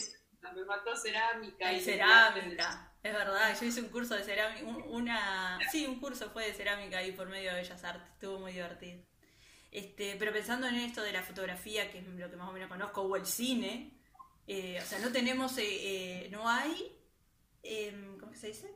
[0.55, 2.93] me faltó cerámica y cerámica.
[3.03, 4.67] Es verdad, yo hice un curso de cerámica.
[4.67, 5.59] un- Una.
[5.73, 8.11] Sí, un curso fue de cerámica ahí por medio de Bellas Artes.
[8.13, 9.03] Estuvo muy divertido.
[9.71, 12.69] Este, pero pensando en esto de la fotografía, que es lo que más o menos
[12.69, 13.96] conozco, o el cine,
[14.47, 16.97] eh, o sea, no tenemos, eh, eh, no hay,
[17.63, 18.71] em, ¿cómo que se dice?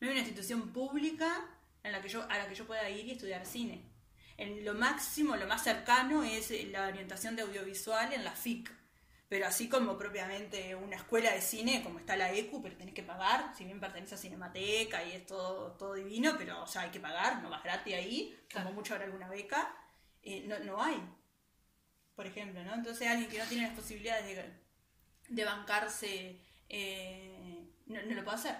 [0.00, 1.48] No hay una institución pública
[1.82, 3.90] en la que yo, a la que yo pueda ir y estudiar cine.
[4.36, 8.72] En lo máximo, lo más cercano es la orientación de audiovisual en la FIC.
[9.28, 13.02] Pero así como propiamente una escuela de cine, como está la ECU, pero tenés que
[13.02, 16.90] pagar, si bien pertenece a Cinemateca y es todo, todo divino, pero o sea, hay
[16.90, 18.66] que pagar, no vas gratis ahí, Claro.
[18.66, 19.74] como mucho habrá alguna beca,
[20.44, 21.00] no, no hay,
[22.14, 22.74] por ejemplo, ¿no?
[22.74, 24.61] Entonces alguien que no tiene las posibilidades de,
[25.34, 28.56] de bancarse, eh, no, no lo puede hacer,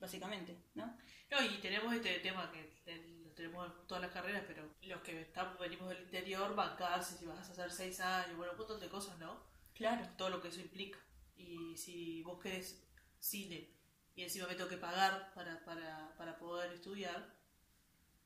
[0.00, 0.96] básicamente, ¿no?
[1.30, 2.82] No, y tenemos este tema que
[3.24, 7.24] lo tenemos en todas las carreras, pero los que estamos, venimos del interior, bancarse, si
[7.24, 9.40] vas a hacer seis años, bueno, un montón de cosas, ¿no?
[9.74, 10.06] Claro.
[10.18, 10.98] Todo lo que eso implica.
[11.36, 12.84] Y si vos querés
[13.18, 13.70] cine
[14.14, 17.34] y encima me tengo que pagar para, para, para poder estudiar,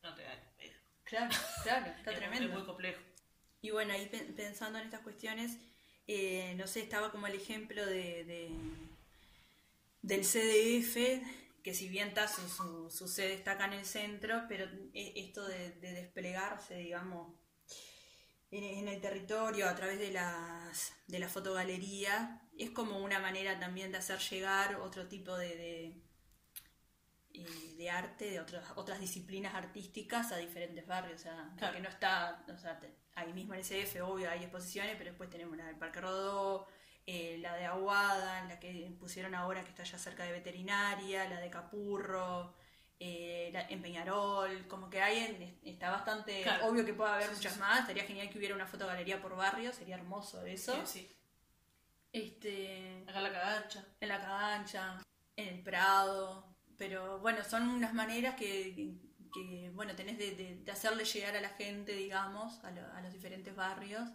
[0.03, 0.35] no te da.
[1.05, 2.49] Claro, claro, está Es tremendo.
[2.49, 3.01] Es muy complejo.
[3.63, 5.59] Y bueno, ahí pe- pensando en estas cuestiones,
[6.07, 8.51] eh, no sé, estaba como el ejemplo de, de-
[10.03, 11.23] del CDF,
[11.65, 14.65] que si bien está su, su, sede está acá en el centro, pero
[14.95, 17.35] e- esto de, de desplegarse, digamos,
[18.51, 23.93] en, el territorio a través de las de la fotogalería es como una manera también
[23.93, 25.57] de hacer llegar otro tipo de,
[27.37, 31.21] eh, de arte, de otras, otras disciplinas artísticas a diferentes barrios.
[31.21, 31.73] O sea, Claro.
[31.75, 35.29] porque no está, o sea, te- ahí mismo en SF, obvio, hay exposiciones, pero después
[35.31, 36.67] tenemos la del Parque Rodó,
[37.07, 41.39] eh, la de Aguada, la que pusieron ahora que está ya cerca de veterinaria, la
[41.41, 42.55] de Capurro,
[42.99, 46.67] eh, la- en Peñarol, como que hay, en- está bastante Claro.
[46.69, 47.61] obvio que puede haber Sí, muchas sí.
[47.61, 50.75] más, estaría genial que hubiera una fotogalería por barrio, sería hermoso eso.
[50.87, 51.13] Sí, sí.
[52.13, 53.85] Este, Acá en la cagancha.
[54.01, 55.03] en la Cagancha,
[55.37, 58.95] en el Prado, pero bueno, son unas maneras que,
[59.33, 63.01] que, bueno, tenés de, de- de hacerle llegar a la gente, digamos, a, lo- a
[63.01, 64.09] los diferentes barrios,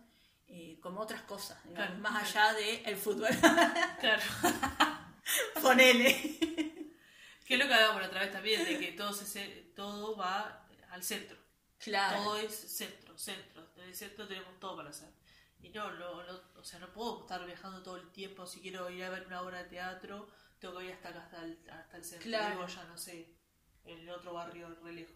[0.47, 2.50] eh, como otras cosas, digamos, Claro, más claro.
[2.50, 3.30] allá del el fútbol.
[4.00, 4.21] Claro.
[5.62, 6.13] Ponele.
[7.45, 10.67] que es lo que hablábamos la otra vez también, de que todo, se, todo va
[10.89, 11.38] al centro.
[11.80, 12.24] Claro.
[12.24, 13.67] Todo es centro, centro.
[13.78, 15.10] En el centro tenemos todo para hacer.
[15.60, 16.12] Y no, no,
[16.56, 18.45] o sea, no puedo estar viajando todo el tiempo.
[18.45, 20.28] Si quiero ir a ver una obra de teatro,
[20.62, 22.30] tengo que ir hasta acá, hasta el, hasta el centro.
[22.30, 22.56] Claro.
[22.56, 23.34] Luego ya, no sé,
[23.84, 25.15] el otro barrio re lejos.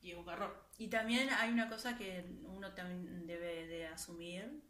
[0.00, 0.52] Y es un garrón.
[0.78, 4.64] Y también hay una cosa que uno también debe de asumir,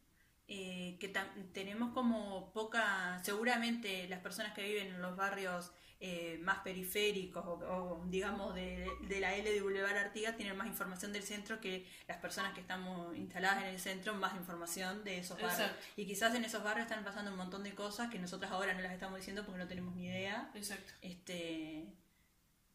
[0.49, 1.09] eh, que
[1.55, 5.73] tenemos como poca, seguramente las personas que viven en los barrios
[6.05, 10.67] eh, más periféricos o, o, digamos de, de la L de Boulevard Artigas tienen más
[10.67, 15.19] información del centro que las personas que estamos instaladas en el centro, más información de
[15.19, 15.61] esos barrios.
[15.61, 15.87] Exacto.
[15.97, 18.81] Y quizás en esos barrios están pasando un montón de cosas que nosotros ahora no
[18.81, 20.51] las estamos diciendo porque no tenemos ni idea.
[20.55, 20.93] Exacto.
[21.03, 21.87] Este,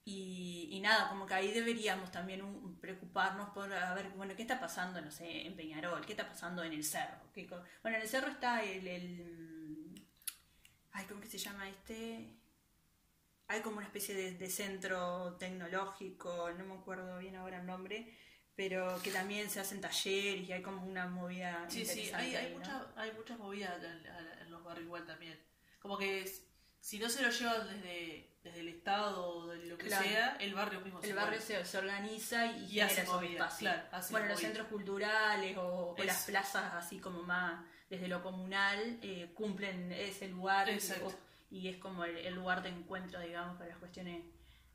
[0.05, 4.43] y, y nada, como que ahí deberíamos también un- preocuparnos por a ver, bueno, ¿qué
[4.43, 6.05] está pasando, no sé, en Peñarol?
[6.05, 7.17] ¿Qué está pasando en el cerro?
[7.33, 7.45] ¿Qué
[7.81, 10.05] bueno, en el cerro está el, el-
[10.93, 12.33] Ay, ¿cómo que se llama este?
[13.49, 18.13] Hay como una especie de, de centro tecnológico, no me acuerdo bien ahora el nombre,
[18.55, 22.35] pero que también se hacen talleres y hay como una movida Sí, sí, hay, hay,
[22.35, 22.57] ahí, ¿no?
[22.59, 25.39] mucha- hay muchas movidas en, los barrios igual también.
[25.79, 26.43] Como que es-
[26.79, 30.03] si no se lo llevan desde, desde el Estado o de lo que Claro.
[30.05, 31.45] sea, el barrio mismo El se barrio mueve.
[31.45, 33.59] se, se organiza y, Y genera hace movida, espacios.
[33.59, 38.21] claro, hace bueno, los centros culturales o, o las plazas así como más desde lo
[38.23, 41.07] comunal eh, cumplen ese lugar y, Exacto.
[41.07, 44.23] o- y es como el, el lugar de encuentro, digamos, para las cuestiones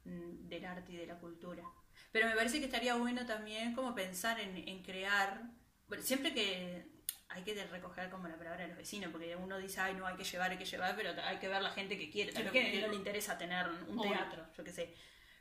[0.04, 1.62] mm, del arte y de la cultura.
[2.10, 5.42] Pero me parece que estaría bueno también como pensar en, en crear,
[5.88, 6.90] bueno, siempre que
[7.28, 10.16] hay que recoger como la palabra de los vecinos, porque uno dice, ay, no, hay
[10.16, 12.72] que llevar, hay que llevar, pero hay que ver la gente que quiere, también que
[12.72, 14.12] que no le interesa tener un Obvio.
[14.12, 14.94] teatro, yo qué sé.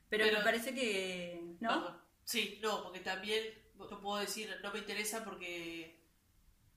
[0.09, 1.69] Pero, Pero- me parece que, ¿no?
[1.69, 2.01] Perdón.
[2.23, 3.43] Sí, no, porque también
[3.77, 5.99] yo puedo decir, no me interesa porque,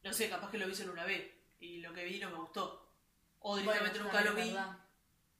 [0.02, 2.36] no sé, capaz que lo vi solo una vez y lo que vi no me
[2.38, 2.83] gustó.
[3.46, 4.78] O directamente Bueno, nunca lo vi verdad.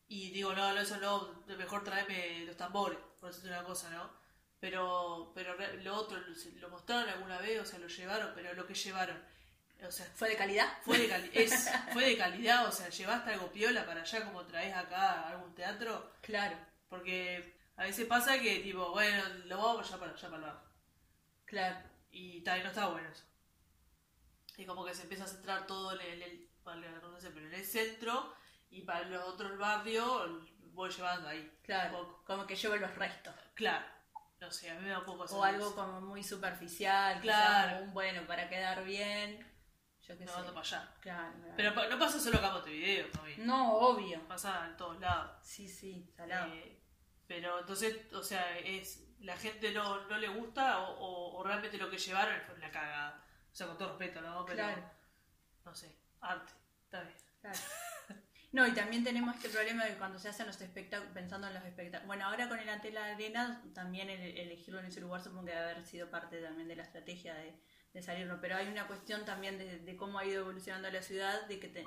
[0.09, 4.11] y digo, no, no, eso no, mejor tráeme los tambores, por decirte una cosa, ¿no?
[4.61, 6.19] Pero, pero lo otro,
[6.61, 9.19] lo, mostraron alguna vez, o sea, lo llevaron, pero lo que llevaron,
[9.87, 10.69] o sea, ¿Fue de calidad?
[10.85, 14.47] fue de, cali- es, fue de calidad, o sea, llevaste algo piola para allá como
[14.47, 16.57] traes acá a algún teatro, Claro,
[16.89, 20.65] porque a veces pasa que, tipo, bueno, lo vamos allá para allá para el bar.
[21.47, 21.79] claro.
[22.11, 23.25] Y tal, no está bueno eso.
[24.57, 27.47] Y como que se empieza a centrar todo en el, el- vale la redundancia, pero
[27.47, 28.35] en el centro
[28.71, 30.31] y para los otros barrios
[30.73, 31.59] voy llevando ahí.
[31.63, 32.25] Claro, Un poco.
[32.25, 33.35] como que llevo los restos.
[33.55, 33.85] Claro.
[34.41, 37.85] No sé, a mí me da un poco O algo como muy superficial, Claro.
[37.85, 39.39] un bueno para quedar bien.
[40.03, 40.39] Yo qué No sé.
[40.41, 40.95] ando para allá.
[41.01, 41.55] Claro, claro.
[41.57, 43.35] Pero no pasa solo acá en Montevideo, mami.
[43.39, 44.21] No, obvio.
[44.29, 45.31] Pasa en todos lados.
[45.43, 46.53] Sí, sí, salado.
[46.53, 46.79] Eh,
[47.27, 51.79] pero entonces, o sea, es la gente no, no le gusta o, o- o realmente
[51.79, 53.25] lo que llevaron fue una cagada.
[53.51, 54.45] O sea, con todo respeto, ¿no?
[54.45, 54.91] Pero, Claro.
[55.65, 56.53] no sé, arte.
[56.85, 57.17] Está bien.
[57.41, 57.59] Claro.
[58.53, 61.65] No, y también tenemos este problema de cuando se hacen los espectáculos, pensando en los
[61.65, 62.07] espectáculos.
[62.07, 65.51] Bueno, ahora con el ante la arena, también el, elegirlo en ese lugar supongo que
[65.51, 67.59] debe haber sido parte también de la estrategia de,
[67.93, 68.41] de salirlo.
[68.41, 71.67] Pero hay una cuestión también de, de cómo ha ido evolucionando la ciudad, de que
[71.69, 71.85] te-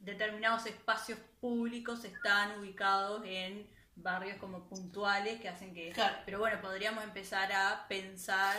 [0.00, 5.90] determinados espacios públicos están ubicados en barrios como puntuales que hacen que...
[5.90, 6.16] Claro.
[6.24, 8.56] Pero bueno, podríamos empezar a pensar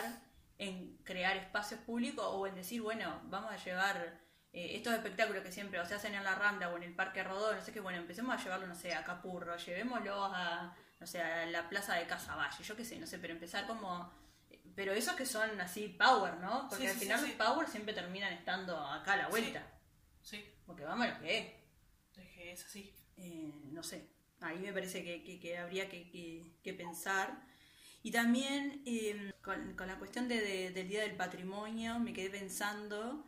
[0.56, 4.20] en crear espacios públicos o en decir, bueno, vamos a llevar
[4.52, 7.22] eh, estos espectáculos que siempre o se hacen en la Rambla o en el Parque
[7.22, 11.06] Rodó, no sé qué, bueno, empecemos a llevarlo, no sé, a Capurro, llevémoslo a, no
[11.06, 14.12] sé, a la plaza de Casaballe, yo qué sé, no sé, pero empezar como...
[14.74, 16.66] Pero esos que son así power, ¿no?
[16.68, 19.66] Porque Sí, al sí, final sí, los power siempre terminan estando acá a la vuelta.
[20.22, 21.46] Sí, Porque vamos a lo que es.
[22.18, 22.94] es que es así.
[23.18, 24.08] Eh, no sé,
[24.40, 27.42] ahí me parece que, que- que habría que, que- que pensar.
[28.02, 32.30] Y también eh, con, con la cuestión de- de- del Día del Patrimonio, me quedé
[32.30, 33.26] pensando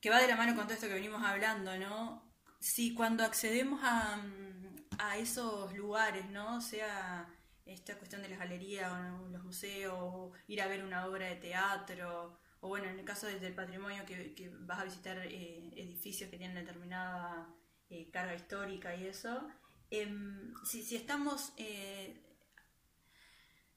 [0.00, 2.22] que va de la mano con todo esto que venimos hablando, ¿no?
[2.60, 6.60] Si cuando accedemos a, mm, a esos lugares, ¿no?
[6.60, 7.28] Sea
[7.66, 11.36] esta cuestión de las galerías o los museos, o ir a ver una obra de
[11.36, 16.38] teatro, o bueno, en el caso del patrimonio que, vas a visitar eh, edificios que
[16.38, 17.54] tienen determinada
[17.90, 19.48] eh, carga histórica y eso,
[19.90, 22.27] em, si, si estamos eh,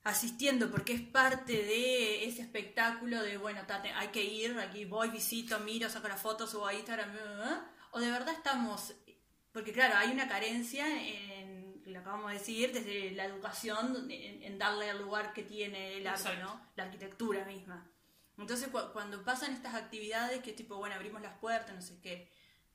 [0.03, 5.09] asistiendo porque es parte de ese espectáculo de, bueno, tate, hay que ir, aquí voy,
[5.09, 7.11] visito, miro, saco las fotos, subo a Instagram,
[7.91, 8.93] o de verdad estamos,
[9.51, 14.57] porque claro, hay una carencia en, lo acabamos de decir, desde la educación, en, en
[14.57, 16.37] darle el lugar que tiene el arte.
[16.37, 16.65] ¿no?
[16.75, 17.87] La arquitectura misma.
[18.37, 22.31] Entonces cu- cuando pasan estas actividades que tipo, bueno, abrimos las puertas, no sé qué,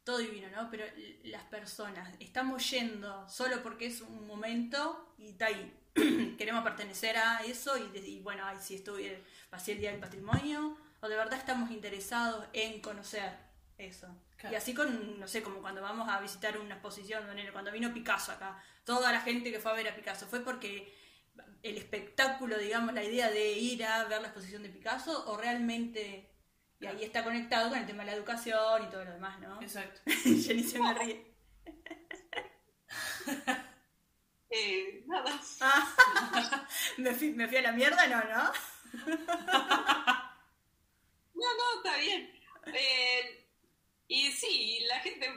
[0.07, 0.71] todo divino, ¿no?
[0.71, 0.85] Pero
[1.25, 5.77] las personas estamos yendo solo porque es un momento y está ahí.
[6.39, 10.79] Queremos pertenecer a eso y, y bueno, ay, si estuve, pasé el Día del Patrimonio,
[11.01, 13.33] o de verdad estamos interesados en conocer
[13.79, 14.07] eso.
[14.37, 14.55] Claro.
[14.55, 18.31] Y así con, no sé, como cuando vamos a visitar una exposición, cuando vino Picasso
[18.31, 20.95] acá, toda la gente que fue a ver a Picasso, fue porque
[21.65, 26.31] el espectáculo, digamos, la idea de ir a ver la exposición de Picasso o realmente...
[26.79, 29.61] Y ahí está conectado con el tema de la educación y todo lo demás, ¿no?
[29.63, 30.01] Exacto.
[30.07, 31.35] Jenny se me ríe.
[34.49, 35.39] Eh, nada.
[35.61, 38.53] Ah, me, fui, me fui a la mierda, no, ¿no?
[41.35, 42.33] No, no, está bien.
[42.67, 43.45] Eh,
[44.07, 45.29] y sí, la gente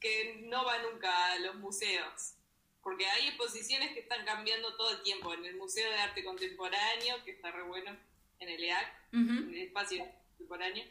[0.00, 2.36] que no va nunca a los museos,
[2.80, 5.34] porque hay exposiciones que están cambiando todo el tiempo.
[5.34, 7.94] En el Museo de Arte Contemporáneo, que está re bueno,
[8.38, 10.84] en el EAC, en el espacio contemporáneo.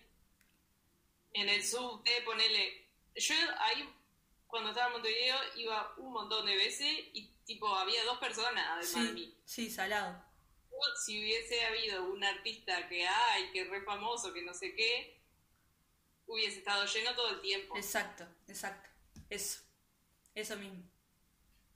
[1.34, 2.88] En el subte, ponele.
[3.16, 3.88] Yo ahí,
[4.48, 9.08] cuando estaba en Montevideo, iba un montón de veces y, tipo, había dos personas además
[9.08, 9.38] de mí.
[9.46, 10.24] Sí, sí, salado.
[11.06, 15.22] Si hubiese habido un artista que hay, que es re famoso, que no sé qué,
[16.28, 17.78] hubiese estado lleno todo el tiempo.
[17.78, 18.90] Exacto, exacto.
[19.30, 19.62] Eso.
[20.36, 20.84] Eso mismo.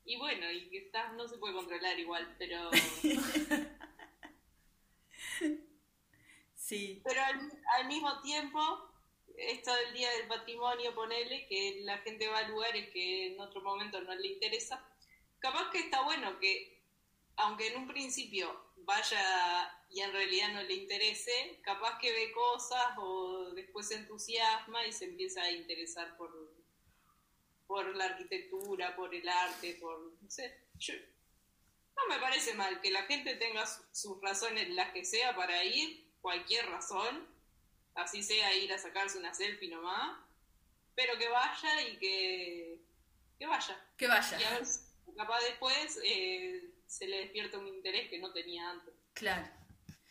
[0.03, 2.71] Y bueno, y que está, no se puede controlar igual, pero,
[6.67, 7.01] Sí.
[7.05, 7.39] pero al,
[7.77, 8.59] al mismo tiempo,
[9.37, 13.61] esto del Día del Patrimonio, ponele, que la gente va a lugares que en otro
[13.61, 14.85] momento no le interesa,
[15.39, 16.83] capaz que está bueno que,
[17.37, 22.85] aunque en un principio vaya y en realidad no le interese, capaz que ve cosas
[22.97, 26.31] o después se entusiasma y se empieza a interesar por,
[27.65, 30.95] por la arquitectura, por el arte, por, no sé, yo,
[31.95, 35.63] no me parece mal que la gente tenga su- sus razones, las que sea, para
[35.63, 37.25] ir, cualquier razón,
[37.95, 40.17] así sea ir a sacarse una selfie nomás,
[40.93, 42.81] pero que vaya y que,
[43.39, 43.81] que vaya.
[43.95, 44.37] Que vaya.
[44.37, 44.63] Y a ver,
[45.15, 48.93] capaz después eh, se le despierta un interés que no tenía antes.
[49.13, 49.47] Claro.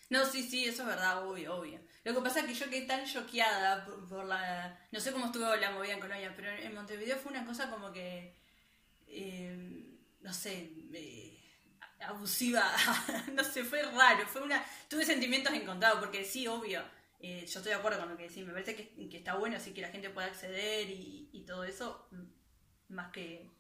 [0.09, 1.81] No, sí, sí, eso es verdad, obvio, obvio.
[2.05, 4.89] Lo que pasa es que yo quedé tan choqueada por, por la...
[4.93, 7.93] No sé cómo estuvo la movida en Colonia, pero en Montevideo fue una cosa como
[7.93, 8.35] que...
[9.07, 10.73] eh, no sé...
[10.95, 11.26] eh,
[12.01, 12.65] abusiva.
[13.35, 14.27] no sé, fue raro.
[14.27, 14.65] Fue una...
[14.89, 16.83] Tuve sentimientos encontrados, porque sí, obvio.
[17.21, 18.45] eh, yo estoy de acuerdo con lo que decís.
[18.47, 21.65] Me parece que, que está bueno así que la gente pueda acceder y, y todo
[21.65, 22.07] eso.
[22.11, 22.25] mm,
[22.95, 23.51] Más que,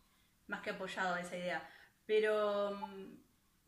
[0.46, 1.68] más que apoyado a esa idea.
[2.06, 2.72] Pero...
[2.72, 3.16] mm,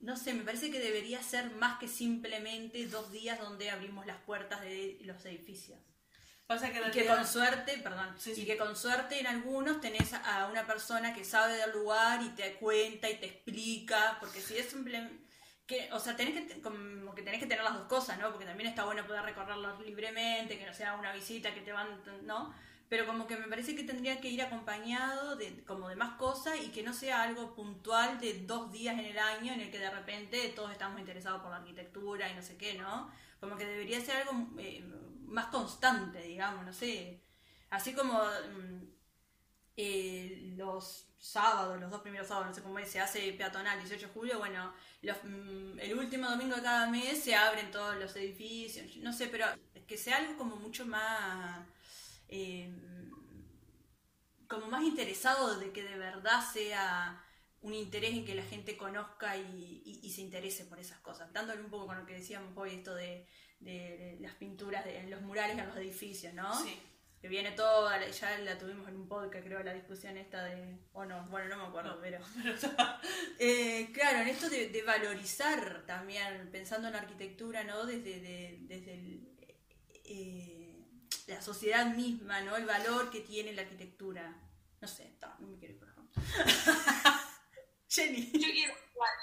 [0.00, 4.18] no sé, me parece que debería ser más que simplemente dos días donde abrimos las
[4.22, 5.78] puertas de los edificios.
[6.48, 8.46] Pasa que Y que con suerte, perdón, Sí, y sí.
[8.46, 12.54] que con suerte en algunos tenés a una persona que sabe del lugar y te
[12.54, 15.28] cuenta y te explica, porque si es simplemente
[15.66, 18.30] que, o sea, tenés que como que tenés que tener las dos cosas, ¿no?
[18.30, 21.88] Porque también está bueno poder recorrerlos libremente, que no sea una visita que te van,
[22.22, 22.54] ¿no?
[22.88, 26.54] Pero como que me parece que tendría que ir acompañado de como de más cosas
[26.64, 29.78] y que no sea algo puntual de dos días en el año en el que
[29.78, 33.12] de repente todos estamos interesados por la arquitectura y no sé qué, ¿no?
[33.38, 34.82] Como que debería ser algo eh,
[35.28, 37.22] más constante, digamos, no sé.
[37.70, 38.84] Así como mm,
[39.76, 44.12] eh, los sábados, los dos primeros sábados, no sé cómo se hace peatonal 18 de
[44.12, 49.12] julio, bueno, mm, el último domingo de cada mes se abren todos los edificios, no
[49.12, 49.46] sé, pero
[49.86, 51.66] que sea algo como mucho más...
[52.28, 52.70] eh,
[54.48, 57.22] como más interesado de que de verdad sea
[57.62, 61.32] un interés en que la gente conozca y, y- y se interese por esas cosas.
[61.32, 63.26] Dándole un poco con lo que decíamos hoy, esto de,
[63.60, 66.54] de las pinturas de, en los murales en los edificios, ¿no?
[66.64, 66.78] Sí.
[67.20, 70.78] Que viene toda, la- ya la tuvimos en un podcast, creo, la discusión esta de.
[70.92, 72.00] O no, bueno, no me acuerdo, No.
[72.00, 72.20] pero.
[73.40, 77.86] Eh, claro, en esto de, valorizar también, pensando en la arquitectura, ¿no?
[77.86, 79.28] Desde, de- desde el,
[80.04, 80.84] eh,
[81.26, 82.56] la sociedad misma, ¿no?
[82.56, 84.36] El valor que tiene la arquitectura.
[84.80, 86.02] No sé, no me quiero ir por acá.
[87.88, 88.30] Jenny.
[88.32, 88.74] Yo quiero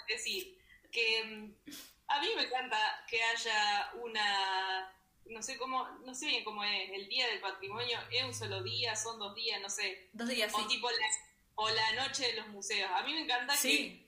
[0.07, 0.57] decir
[0.91, 1.71] que mm,
[2.07, 4.93] a mí me encanta que haya una,
[5.25, 8.63] no sé cómo, no sé bien cómo es, el Día del Patrimonio, es un solo
[8.63, 10.67] día, son dos días, no sé, Dos días, o sí.
[10.67, 11.07] tipo la,
[11.55, 12.89] o la noche de los museos.
[12.93, 14.05] A mí me encanta que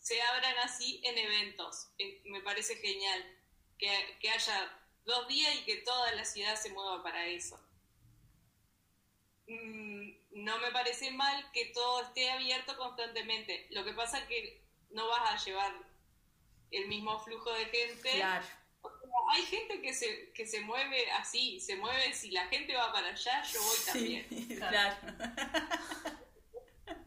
[0.00, 1.88] se abran así en eventos.
[1.98, 3.24] Eh, Me parece genial
[3.78, 4.72] que, que haya
[5.04, 7.58] dos días y que toda la ciudad se mueva para eso.
[9.46, 9.97] Mm,
[10.30, 13.66] No me parece mal que todo esté abierto constantemente.
[13.70, 15.72] Lo que pasa es que no vas a llevar
[16.70, 18.10] el mismo flujo de gente.
[18.12, 18.44] claro.
[18.82, 22.74] O sea, Hay gente que se, que se mueve así, se mueve, si la gente
[22.76, 24.58] va para allá, yo voy Sí, también.
[24.58, 24.96] claro.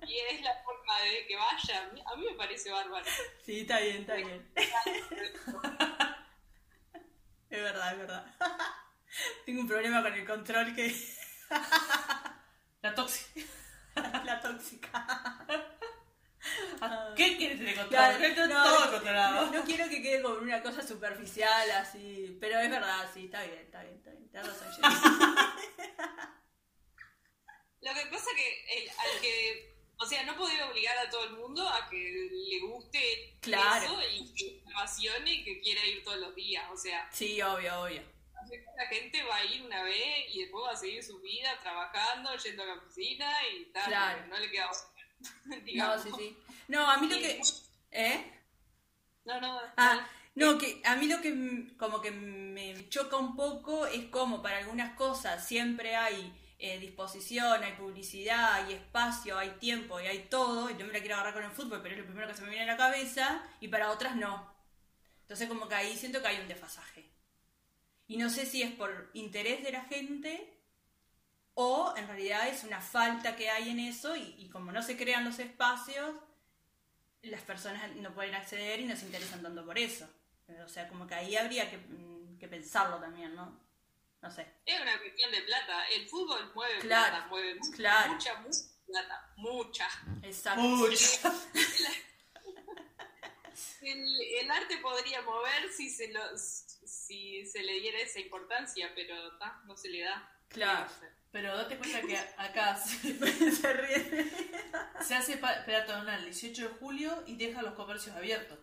[0.07, 1.89] Y es la forma de que vaya.
[2.11, 3.05] A mí me parece bárbaro.
[3.45, 4.51] Sí, está bien, está bien.
[7.49, 8.26] Es verdad, es verdad.
[9.45, 10.95] Tengo un problema con el control que
[12.82, 13.41] La tóxica.
[14.25, 15.45] la tóxica.
[17.15, 18.17] ¿Qué quieres tener controlado?
[18.19, 19.45] No, todo no, controlado.
[19.45, 23.43] no- no quiero que quede como una cosa superficial así, pero es verdad, sí, está
[23.43, 24.29] bien, está bien, está bien.
[24.32, 24.71] Tenés razón.
[27.82, 31.34] Lo que pasa que el- al que, o sea, no podés obligar a todo el
[31.34, 33.84] mundo a que le guste Claro.
[33.86, 36.65] eso y que se apasione y que quiera ir todos los días.
[36.71, 38.01] O sea, Sí, obvio, obvio.
[38.75, 42.35] La gente va a ir una vez y después va a seguir su vida trabajando,
[42.37, 43.85] yendo a la oficina y tal.
[43.85, 44.27] Claro.
[44.27, 46.37] No le queda otra, No, sí, sí.
[46.67, 47.41] No, a mí lo que...
[47.91, 48.41] ¿Eh?
[49.25, 53.85] No, no, Ah, no, que a mí lo que como que me choca un poco
[53.85, 59.99] es como para algunas cosas siempre hay eh, disposición, hay publicidad, hay espacio, hay tiempo
[59.99, 62.05] y hay todo, y no me la quiero agarrar con el fútbol, pero es lo
[62.05, 64.53] primero que se me viene a la cabeza, y para otras no.
[65.23, 67.11] Entonces como que ahí siento que hay un desfasaje.
[68.12, 70.53] Y no sé si es por interés de la gente
[71.53, 74.97] o en realidad es una falta que hay en eso y, y como no se
[74.97, 76.14] crean los espacios,
[77.22, 80.09] las personas no pueden acceder y no se interesan tanto por eso.
[80.62, 83.57] O sea, como que ahí habría que, mm, que pensarlo también, ¿no?
[84.22, 84.45] No sé.
[84.66, 85.88] Es una cuestión de plata.
[85.88, 88.14] El fútbol mueve Claro, plata, mueve mucha, claro.
[88.14, 89.34] mucha, mucha plata.
[89.38, 89.88] Mucha.
[90.24, 90.62] Exacto.
[90.64, 90.95] Mucho.
[93.82, 96.22] El, el arte podría mover si se lo,
[97.12, 100.32] si se le diera esa importancia, pero ta, no se le da.
[100.47, 100.89] Claro.
[101.30, 104.32] Pero date cuenta que acá se, se ríe.
[105.01, 108.59] se hace peatonal el 18 de julio y deja los comercios abiertos.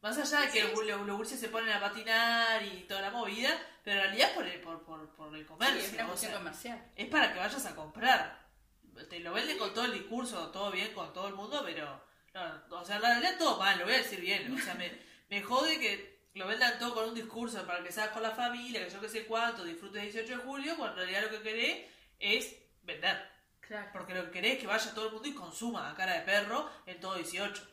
[0.00, 3.50] Más allá de que los, gurises se ponen a patinar y toda la movida,
[3.84, 5.78] pero en realidad es por el, por, por, por el comercio.
[5.78, 6.90] es o sea, comercial.
[6.96, 8.48] es para que vayas a comprar.
[9.10, 12.02] Te lo venden con todo el discurso, todo bien con todo el mundo, pero.
[12.32, 14.54] No, o sea, en realidad todo mal, lo voy a decir bien.
[14.54, 14.90] O sea, me,
[15.28, 18.84] me jode que lo vendan todo con un discurso para que salgas con la familia,
[18.84, 21.42] que yo que sé cuánto, disfrutes el 18 de julio, cuando en realidad lo que
[21.42, 21.86] querés
[22.18, 23.28] es vender.
[23.60, 23.90] Claro.
[23.92, 26.20] Porque lo que querés es que vaya todo el mundo y consuma a cara de
[26.22, 27.66] perro en todo 18.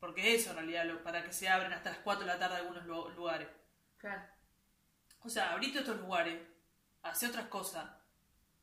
[0.00, 2.56] Porque eso en realidad, lo, para que se abren hasta las 4 de la tarde
[2.56, 3.48] algunos lu- lugares.
[3.98, 4.22] Claro.
[5.22, 6.38] O sea, abrite estos lugares,
[7.02, 7.86] hace otras cosas.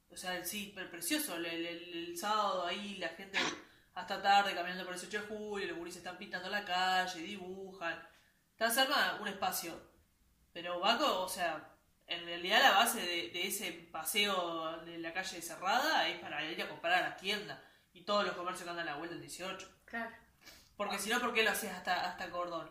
[0.10, 1.36] O sea, sí, pero precioso.
[1.36, 3.39] El, el- el- el sábado ahí la gente
[3.96, 8.08] hasta tarde caminando por el 18 de julio, los gurises están pintando la calle, dibujan.
[8.70, 9.82] Se arma un espacio.
[10.53, 11.70] Pero Baco, o sea,
[12.07, 16.62] en realidad la base de, de ese paseo de la calle cerrada es para ir
[16.62, 17.64] a comprar a la tienda.
[17.93, 19.70] Y todos los comercios que andan a la vuelta del 18.
[19.86, 20.12] Claro.
[20.78, 22.70] Porque si no, ¿por qué lo hacías hasta, hasta Cordón?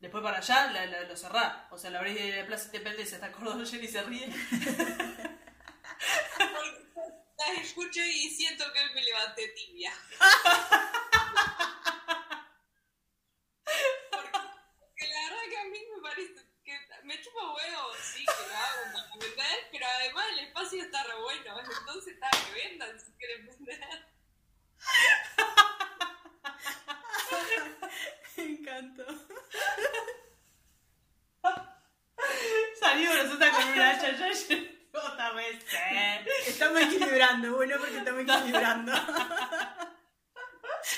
[0.00, 1.70] Después para allá la- la- lo cerrás.
[1.70, 4.28] O sea, lo abrís de la Plaza Independencia hasta Cordón Jenny se ríe.
[7.38, 9.92] Las escucho y siento que me levanté tibia.
[14.10, 14.30] Porque,
[14.78, 16.34] porque la verdad que a mí me parece
[16.64, 16.78] que
[17.12, 21.14] me chupa huevo, sí, que lo hago para vender, pero además el espacio está re
[21.20, 24.06] bueno, entonces está que vendan si quieren vender.
[28.36, 29.04] Me encantó.
[32.80, 34.28] Salió nosotros con una hacha ya
[34.92, 35.64] otra vez.
[35.74, 36.26] eh.
[36.46, 38.92] Estamos equilibrando, bueno, porque estamos equilibrando.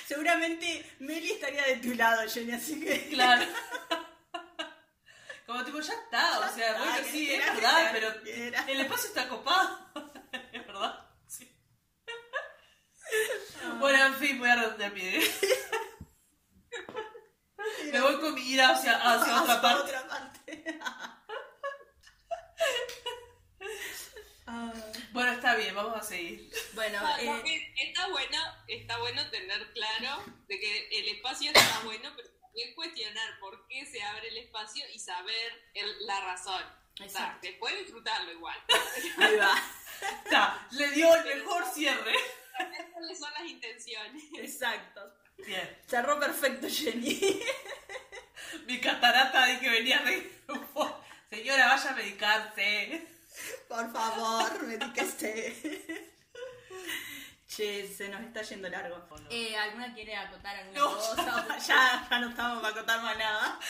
[0.06, 3.08] Seguramente Meli estaría de tu lado, Jenny, así que.
[3.08, 3.46] Claro.
[5.54, 9.08] Como tipo, ya está, o sea, está, bueno, sí, es verdad, era, pero el espacio
[9.08, 9.86] está copado.
[10.52, 11.56] Es verdad, sí.
[13.78, 15.30] Bueno, en fin, voy a redondear mi idea.
[17.92, 19.82] Me voy con mi ira hacia, hacia otra parte.
[19.96, 20.64] otra parte.
[24.46, 24.72] Ah,
[25.12, 26.50] Bueno, está bien, vamos a seguir.
[26.74, 31.80] Bueno, No, eh, que está bueno, está bueno tener claro de que el espacio está
[31.84, 36.62] bueno, pero también cuestionar por qué se abre el espacio y saber el- la razón.
[36.62, 37.38] O sea, Exacto.
[37.42, 38.56] después disfrutarlo igual.
[39.18, 39.54] ahí va.
[40.24, 42.14] Está, le dio el mejor cierre.
[42.92, 44.22] ¿Cuáles son las intenciones?
[44.38, 45.00] Exacto.
[45.38, 47.20] Bien, Cerró perfecto, Jenny.
[48.66, 50.30] mi catarata de que venía re...
[51.30, 53.08] Señora, vaya a medicarse.
[53.68, 56.13] Por favor, medíquese.
[57.54, 59.06] Che, se nos está yendo largo.
[59.30, 61.58] Eh, ¿Alguna quiere acotar alguna No, cosa?
[61.68, 63.60] ya, ya no estamos para acotar más nada.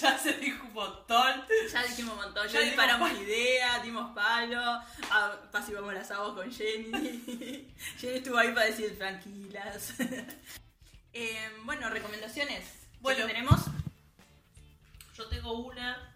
[0.00, 1.44] Ya se dijo un montón.
[1.72, 4.80] Ya dijimos un montón, Ya ya disparamos ideas, dimos palo,
[5.10, 7.74] ah, pasivamos las aguas con Jenny.
[7.98, 9.94] Jenny estuvo ahí para decir tranquilas.
[11.12, 12.64] Eh, bueno, recomendaciones.
[13.00, 13.26] Bueno.
[13.26, 13.60] ¿Qué tenemos?
[15.16, 16.14] Yo tengo una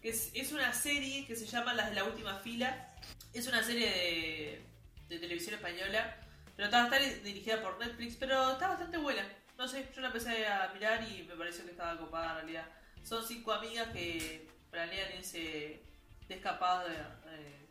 [0.00, 2.94] que es, es una serie que se llama Las de la última fila.
[3.32, 4.65] Es una serie de,
[5.08, 6.16] de televisión española,
[6.56, 9.22] pero está, está dirigida por Netflix, pero está bastante buena.
[9.58, 12.66] No sé, yo la empecé a mirar y me pareció que estaba copada en realidad.
[13.02, 15.82] Son cinco amigas que planean irse
[16.28, 16.40] de
[16.88, 17.66] de, eh,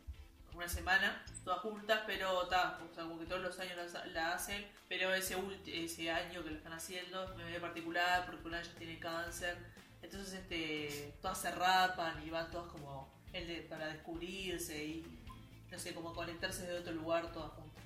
[0.54, 3.76] una semana, todas juntas, pero está, como que todos los años
[4.12, 8.56] la, hacen, pero ese, ese año que lo están haciendo es medio particular porque una
[8.56, 9.58] de ellas tiene cáncer,
[10.00, 15.04] entonces este, todas se rapan y van todas como el de- para descubrirse y
[15.76, 17.84] no sé, como conectarse de otro lugar todas juntas.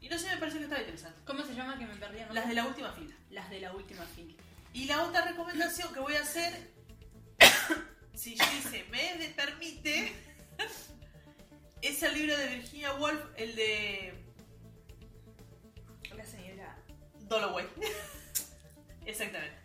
[0.00, 1.20] Y no sé, me parece que está interesante.
[1.24, 2.18] ¿Cómo se llama que me perdí?
[2.26, 2.34] ¿no?
[2.34, 3.14] Las de la última fila.
[3.30, 4.34] Las de la última fila.
[4.72, 6.72] Y la otra recomendación que voy a hacer,
[8.14, 10.12] si Gise me permite,
[11.82, 14.14] es el libro de Virginia Woolf, el de
[16.16, 16.76] La señora.
[17.20, 17.68] Dalloway.
[19.06, 19.56] Exactamente.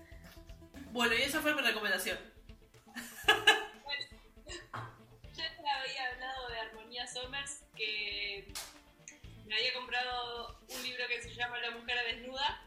[0.92, 2.20] Bueno, y esa fue mi recomendación.
[7.14, 8.46] Somers, que
[9.46, 12.62] me había comprado un libro que se llama La mujer desnuda,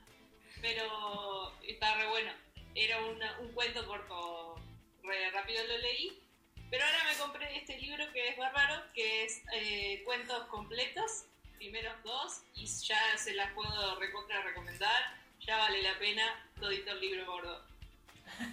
[0.61, 2.33] pero está re bueno.
[2.75, 4.61] Era una- un cuento corto,
[5.03, 6.23] re rápido lo leí.
[6.71, 11.25] Pero ahora me compré este libro que es bárbaro, que es eh, cuentos completos,
[11.57, 15.17] primeros dos, y ya se las puedo recontra recomendar.
[15.41, 17.65] Ya vale la pena todito el libro gordo.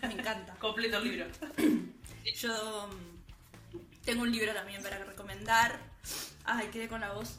[0.04, 0.54] Me encanta.
[0.56, 1.28] Completo el libro.
[2.36, 2.90] Yo
[4.06, 5.80] tengo un libro también para recomendar.
[6.46, 7.38] Ay, quedé con la voz.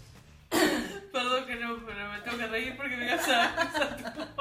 [1.12, 3.54] Perdón que no, pero me tengo que reír porque me casa.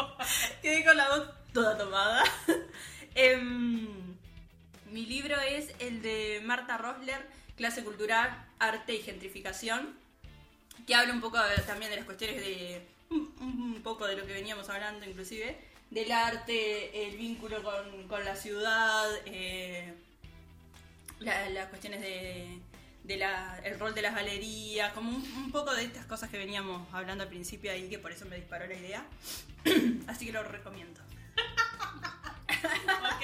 [0.61, 2.23] Quedé con la voz toda tomada.
[3.15, 4.15] Em,
[4.91, 7.23] mi libro es el de Marta Rosler,
[7.55, 9.95] Clase Cultural, Arte y Gentrificación,
[10.87, 12.87] que habla un poco también de las cuestiones de...
[13.11, 15.59] Un, un poco de lo que veníamos hablando inclusive,
[15.91, 19.93] del arte, el vínculo con, con la ciudad, eh,
[21.23, 22.59] la- las cuestiones de,
[23.03, 26.37] de la, el rol de las galerías, como un, un poco de estas cosas que
[26.37, 29.05] veníamos hablando al principio ahí, que por eso me disparó la idea.
[30.07, 31.01] Así que lo recomiendo.
[32.55, 33.23] ok.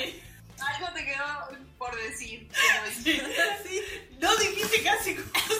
[0.61, 2.49] Algo te quedó por decir.
[2.51, 3.23] no dijiste.
[3.65, 3.81] Sí.
[4.19, 5.57] No dijiste casi cosas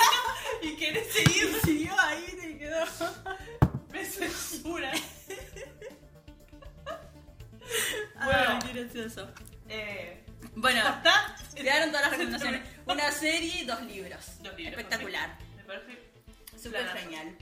[0.62, 1.58] y querés seguir.
[1.64, 2.86] Siguió ahí, te quedó.
[3.94, 4.92] Me censura.
[8.16, 8.60] Bueno, Bueno.
[8.66, 9.30] qué gracioso.
[9.70, 10.22] Eh,
[10.62, 11.36] Bueno, ¿Está?
[11.56, 12.62] quedaron todas las recomendaciones.
[12.86, 14.26] Una serie y dos libros.
[14.42, 15.38] Dos libros, Espectacular.
[15.56, 16.00] Me parece.
[16.62, 16.98] Súper planazo.
[16.98, 17.36] genial.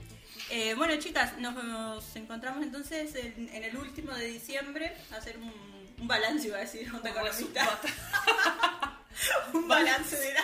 [0.49, 5.37] Eh, bueno, chicas, nos, nos encontramos entonces en, en el último de diciembre a hacer
[5.39, 5.51] un,
[5.99, 7.79] un balance, iba a decir, con Resulta-
[9.53, 10.43] un balance de la...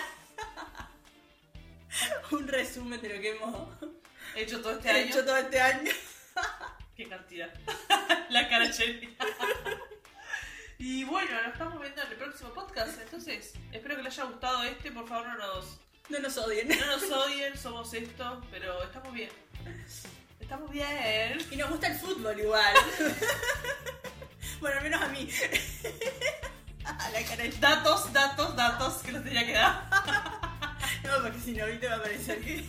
[2.32, 3.68] un resumen de lo que hemos
[4.34, 4.98] Hecho todo este año.
[5.06, 5.92] hecho todo este año.
[6.96, 7.50] Qué cantidad.
[8.30, 9.08] La cara llena.
[10.78, 13.00] Y bueno, nos estamos viendo en el próximo podcast.
[13.00, 14.90] Entonces, espero que les haya gustado este.
[14.92, 16.68] Por favor, no nos, No nos odien.
[16.68, 17.56] no nos odien.
[17.56, 19.30] Somos esto, pero estamos bien.
[20.40, 21.38] Estamos bien.
[21.50, 22.74] Y nos gusta el fútbol igual.
[24.60, 25.28] bueno, al menos a mí.
[26.84, 29.88] A la cara de- Datos, datos, datos que nos tenía que dar.
[31.04, 32.64] No, porque si no, ahorita va a parecer que.